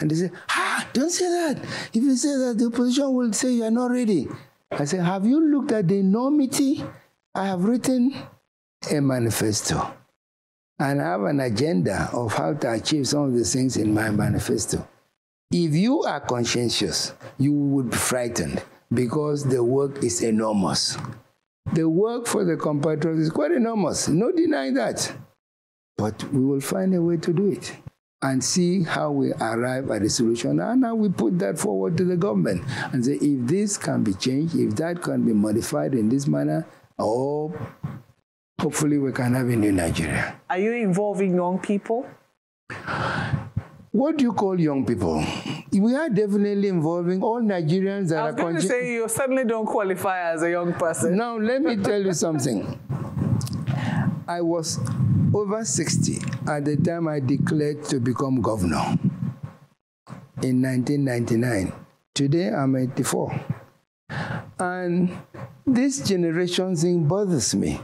And 0.00 0.10
they 0.10 0.14
said, 0.14 0.32
ah, 0.48 0.88
don't 0.92 1.10
say 1.10 1.26
that. 1.26 1.62
If 1.92 2.02
you 2.02 2.16
say 2.16 2.36
that, 2.36 2.56
the 2.58 2.66
opposition 2.66 3.12
will 3.12 3.32
say 3.32 3.52
you 3.52 3.64
are 3.64 3.70
not 3.70 3.90
ready. 3.90 4.28
I 4.70 4.84
said, 4.84 5.00
have 5.00 5.26
you 5.26 5.40
looked 5.40 5.72
at 5.72 5.88
the 5.88 5.98
enormity? 5.98 6.82
I 7.34 7.46
have 7.46 7.64
written 7.64 8.14
a 8.90 9.00
manifesto. 9.00 9.94
And 10.78 11.00
I 11.00 11.04
have 11.04 11.22
an 11.24 11.40
agenda 11.40 12.08
of 12.12 12.34
how 12.34 12.54
to 12.54 12.72
achieve 12.72 13.06
some 13.06 13.24
of 13.24 13.34
the 13.34 13.44
things 13.44 13.76
in 13.76 13.92
my 13.92 14.10
manifesto. 14.10 14.88
If 15.56 15.72
you 15.76 16.02
are 16.02 16.18
conscientious, 16.18 17.14
you 17.38 17.52
would 17.52 17.90
be 17.90 17.96
frightened 17.96 18.60
because 18.92 19.44
the 19.44 19.62
work 19.62 20.02
is 20.02 20.20
enormous. 20.20 20.98
The 21.72 21.88
work 21.88 22.26
for 22.26 22.44
the 22.44 22.56
compatriots 22.56 23.20
is 23.20 23.30
quite 23.30 23.52
enormous. 23.52 24.08
No 24.08 24.32
denying 24.32 24.74
that. 24.74 25.14
But 25.96 26.24
we 26.32 26.44
will 26.44 26.60
find 26.60 26.92
a 26.96 27.00
way 27.00 27.18
to 27.18 27.32
do 27.32 27.52
it 27.52 27.72
and 28.20 28.42
see 28.42 28.82
how 28.82 29.12
we 29.12 29.32
arrive 29.34 29.92
at 29.92 30.02
a 30.02 30.10
solution. 30.10 30.58
And 30.58 30.80
now 30.80 30.96
we 30.96 31.08
put 31.08 31.38
that 31.38 31.56
forward 31.56 31.96
to 31.98 32.04
the 32.04 32.16
government 32.16 32.64
and 32.92 33.04
say, 33.04 33.12
if 33.12 33.46
this 33.46 33.78
can 33.78 34.02
be 34.02 34.14
changed, 34.14 34.56
if 34.56 34.74
that 34.74 35.02
can 35.02 35.24
be 35.24 35.32
modified 35.32 35.94
in 35.94 36.08
this 36.08 36.26
manner, 36.26 36.66
or 36.98 37.56
hopefully 38.60 38.98
we 38.98 39.12
can 39.12 39.34
have 39.34 39.46
a 39.48 39.54
new 39.54 39.70
Nigeria. 39.70 40.34
Are 40.50 40.58
you 40.58 40.72
involving 40.72 41.36
young 41.36 41.60
people? 41.60 42.08
What 43.94 44.16
do 44.16 44.24
you 44.24 44.32
call 44.32 44.58
young 44.58 44.84
people? 44.84 45.24
We 45.70 45.94
are 45.94 46.08
definitely 46.08 46.66
involving 46.66 47.22
all 47.22 47.40
Nigerians 47.40 48.08
that 48.08 48.18
I 48.18 48.24
was 48.24 48.34
are. 48.34 48.36
going 48.38 48.56
to 48.56 48.62
say 48.62 48.92
you 48.94 49.08
certainly 49.08 49.44
don't 49.44 49.66
qualify 49.66 50.32
as 50.32 50.42
a 50.42 50.50
young 50.50 50.72
person. 50.72 51.16
Now 51.16 51.38
let 51.38 51.62
me 51.62 51.76
tell 51.76 52.02
you 52.02 52.12
something. 52.12 52.76
I 54.26 54.40
was 54.40 54.80
over 55.32 55.64
60 55.64 56.18
at 56.48 56.64
the 56.64 56.76
time 56.76 57.06
I 57.06 57.20
declared 57.20 57.84
to 57.84 58.00
become 58.00 58.40
governor 58.42 58.98
in 60.42 60.60
1999. 60.60 61.72
Today 62.14 62.48
I'm 62.48 62.74
84. 62.74 63.44
And 64.58 65.16
this 65.64 66.00
generation 66.00 66.74
thing 66.74 67.06
bothers 67.06 67.54
me 67.54 67.78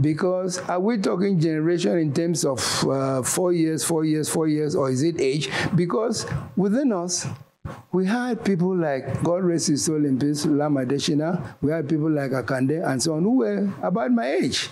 because 0.00 0.58
are 0.68 0.80
we 0.80 0.98
talking 0.98 1.38
generation 1.40 1.98
in 1.98 2.12
terms 2.12 2.44
of 2.44 2.60
uh, 2.88 3.22
four 3.22 3.52
years, 3.52 3.84
four 3.84 4.04
years, 4.04 4.28
four 4.28 4.48
years, 4.48 4.74
or 4.74 4.90
is 4.90 5.02
it 5.02 5.20
age? 5.20 5.50
Because 5.74 6.26
within 6.56 6.92
us, 6.92 7.26
we 7.92 8.06
had 8.06 8.44
people 8.44 8.76
like, 8.76 9.22
God 9.22 9.44
rest 9.44 9.68
his 9.68 9.84
soul 9.84 10.04
in 10.04 10.18
peace, 10.18 10.46
Lam 10.46 10.74
Adesina, 10.74 11.54
we 11.60 11.70
had 11.70 11.88
people 11.88 12.10
like 12.10 12.32
Akande 12.32 12.84
and 12.86 13.02
so 13.02 13.14
on 13.14 13.22
who 13.22 13.38
were 13.38 13.72
about 13.82 14.10
my 14.10 14.26
age. 14.26 14.68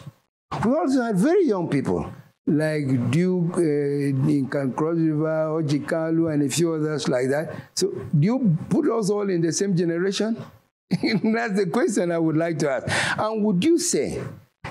We 0.65 0.73
also 0.73 1.03
had 1.03 1.17
very 1.17 1.47
young 1.47 1.69
people 1.69 2.13
like 2.47 3.11
Duke 3.11 3.59
uh, 3.59 3.61
in 3.61 4.49
Cross 4.49 4.97
River, 4.97 5.63
Orji 5.63 5.87
Kalu, 5.87 6.33
and 6.33 6.43
a 6.43 6.49
few 6.49 6.75
others 6.75 7.09
like 7.09 7.29
that. 7.29 7.55
So, 7.75 7.89
do 8.19 8.27
you 8.27 8.59
put 8.69 8.91
us 8.91 9.11
all 9.11 9.29
in 9.31 9.41
the 9.41 9.53
same 9.53 9.77
generation? 9.77 10.37
That's 10.91 11.55
the 11.55 11.69
question 11.73 12.11
I 12.11 12.19
would 12.19 12.37
like 12.37 12.59
to 12.61 12.71
ask. 12.71 13.19
And 13.19 13.45
would 13.45 13.63
you 13.63 13.79
say 13.79 14.21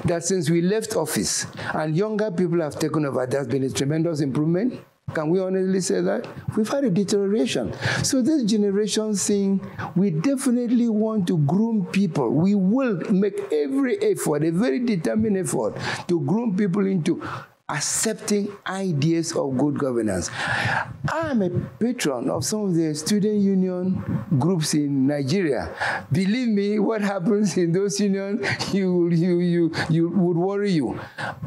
that 0.10 0.24
since 0.24 0.50
we 0.50 0.62
left 0.62 0.96
office 0.96 1.46
and 1.74 1.96
younger 1.96 2.32
people 2.32 2.60
have 2.62 2.78
taken 2.80 3.06
over, 3.06 3.26
there's 3.28 3.48
been 3.48 3.64
a 3.64 3.70
tremendous 3.70 4.22
improvement? 4.22 4.82
Can 5.14 5.30
we 5.30 5.40
honestly 5.40 5.82
say 5.82 6.02
that? 6.02 6.28
We've 6.56 6.68
had 6.68 6.84
a 6.84 6.90
deterioration. 6.90 7.74
So 8.04 8.22
this 8.22 8.44
generation 8.44 9.16
thing, 9.16 9.62
we 9.96 10.12
definitely 10.12 10.90
want 10.90 11.28
to 11.28 11.38
groom 11.40 11.86
people. 11.92 12.30
We 12.30 12.56
will 12.56 12.98
make 13.12 13.40
every 13.52 13.98
effort, 14.02 14.44
a 14.44 14.52
very 14.52 14.80
determined 14.80 15.38
effort 15.38 15.76
to 16.08 16.20
groom 16.22 16.56
people 16.56 16.86
into 16.86 17.24
accepting 17.70 18.52
ideas 18.66 19.32
of 19.34 19.56
good 19.58 19.78
governance. 19.78 20.30
I'm 21.08 21.42
a 21.44 21.50
patron 21.80 22.30
of 22.30 22.44
some 22.44 22.62
of 22.66 22.76
the 22.76 22.94
student 22.96 23.40
union 23.42 24.26
groups 24.40 24.74
in 24.74 25.08
Nigeria. 25.08 25.70
Believe 26.12 26.50
me, 26.50 26.80
what 26.80 27.02
happens 27.02 27.56
in 27.58 27.72
those 27.72 28.00
unions, 28.00 28.46
you, 28.74 29.10
you, 29.10 29.40
you, 29.40 29.72
you 29.90 30.10
would 30.10 30.38
worry 30.38 30.72
you. 30.72 31.00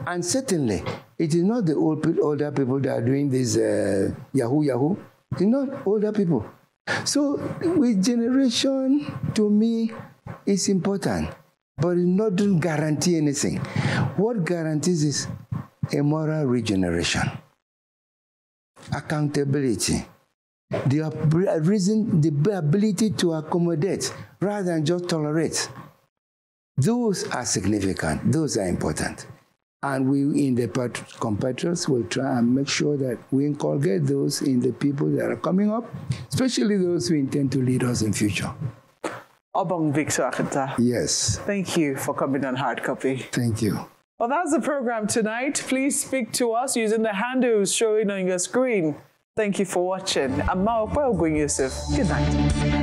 And 0.07 0.25
certainly, 0.25 0.83
it 1.19 1.35
is 1.35 1.43
not 1.43 1.67
the 1.67 1.75
old, 1.75 2.07
older 2.21 2.53
people 2.53 2.79
that 2.81 2.91
are 2.91 3.03
doing 3.03 3.29
this 3.29 3.57
uh, 3.57 4.15
Yahoo 4.33 4.63
Yahoo. 4.63 4.97
It's 5.33 5.43
not 5.43 5.87
older 5.87 6.13
people. 6.13 6.47
So, 7.05 7.37
with 7.63 8.05
generation, 8.05 9.07
to 9.35 9.49
me, 9.49 9.93
is 10.47 10.69
important, 10.69 11.31
but 11.77 11.97
it 11.97 12.17
doesn't 12.17 12.61
guarantee 12.61 13.17
anything. 13.17 13.59
What 14.17 14.45
guarantees 14.45 15.05
is 15.05 15.29
a 15.93 16.03
moral 16.03 16.45
regeneration. 16.47 17.31
accountability, 18.95 20.05
the 20.87 21.61
reason, 21.63 22.21
the 22.21 22.59
ability 22.59 23.11
to 23.11 23.33
accommodate 23.35 24.13
rather 24.41 24.73
than 24.73 24.85
just 24.85 25.09
tolerate. 25.09 25.69
Those 26.77 27.29
are 27.29 27.45
significant. 27.45 28.33
Those 28.33 28.57
are 28.57 28.67
important. 28.67 29.27
And 29.85 30.09
we 30.09 30.47
in 30.47 30.55
the 30.55 30.69
compatriots 31.21 31.89
will 31.89 32.05
try 32.05 32.39
and 32.39 32.55
make 32.55 32.69
sure 32.69 32.97
that 32.97 33.19
we 33.31 33.47
inculcate 33.47 34.07
those 34.07 34.41
in 34.43 34.61
the 34.61 34.73
people 34.73 35.09
that 35.11 35.31
are 35.31 35.37
coming 35.37 35.71
up, 35.73 35.85
especially 36.29 36.77
those 36.77 37.09
who 37.09 37.17
intend 37.17 37.53
to 37.53 37.59
lead 37.63 37.83
us 37.83 38.03
in 38.03 38.13
future. 38.13 38.53
Obong 39.55 39.93
Victor. 39.93 40.31
Yes. 40.79 41.39
Thank 41.45 41.77
you 41.77 41.97
for 41.97 42.15
coming 42.15 42.45
on 42.45 42.57
Hard 42.57 42.83
Copy. 42.83 43.19
Thank 43.33 43.61
you. 43.61 43.92
Well, 44.23 44.29
that's 44.29 44.53
the 44.53 44.61
program 44.61 45.09
tonight. 45.09 45.65
Please 45.67 46.01
speak 46.01 46.31
to 46.35 46.53
us 46.53 46.77
using 46.77 47.03
the 47.03 47.13
handles 47.13 47.75
showing 47.75 48.09
on 48.09 48.29
your 48.29 48.39
screen. 48.39 48.95
Thank 49.35 49.59
you 49.59 49.65
for 49.65 49.85
watching. 49.85 50.41
I'm 50.43 50.63
Maupe 50.63 50.95
Yusuf. 51.29 51.73
Good 51.93 52.09
night. 52.09 52.82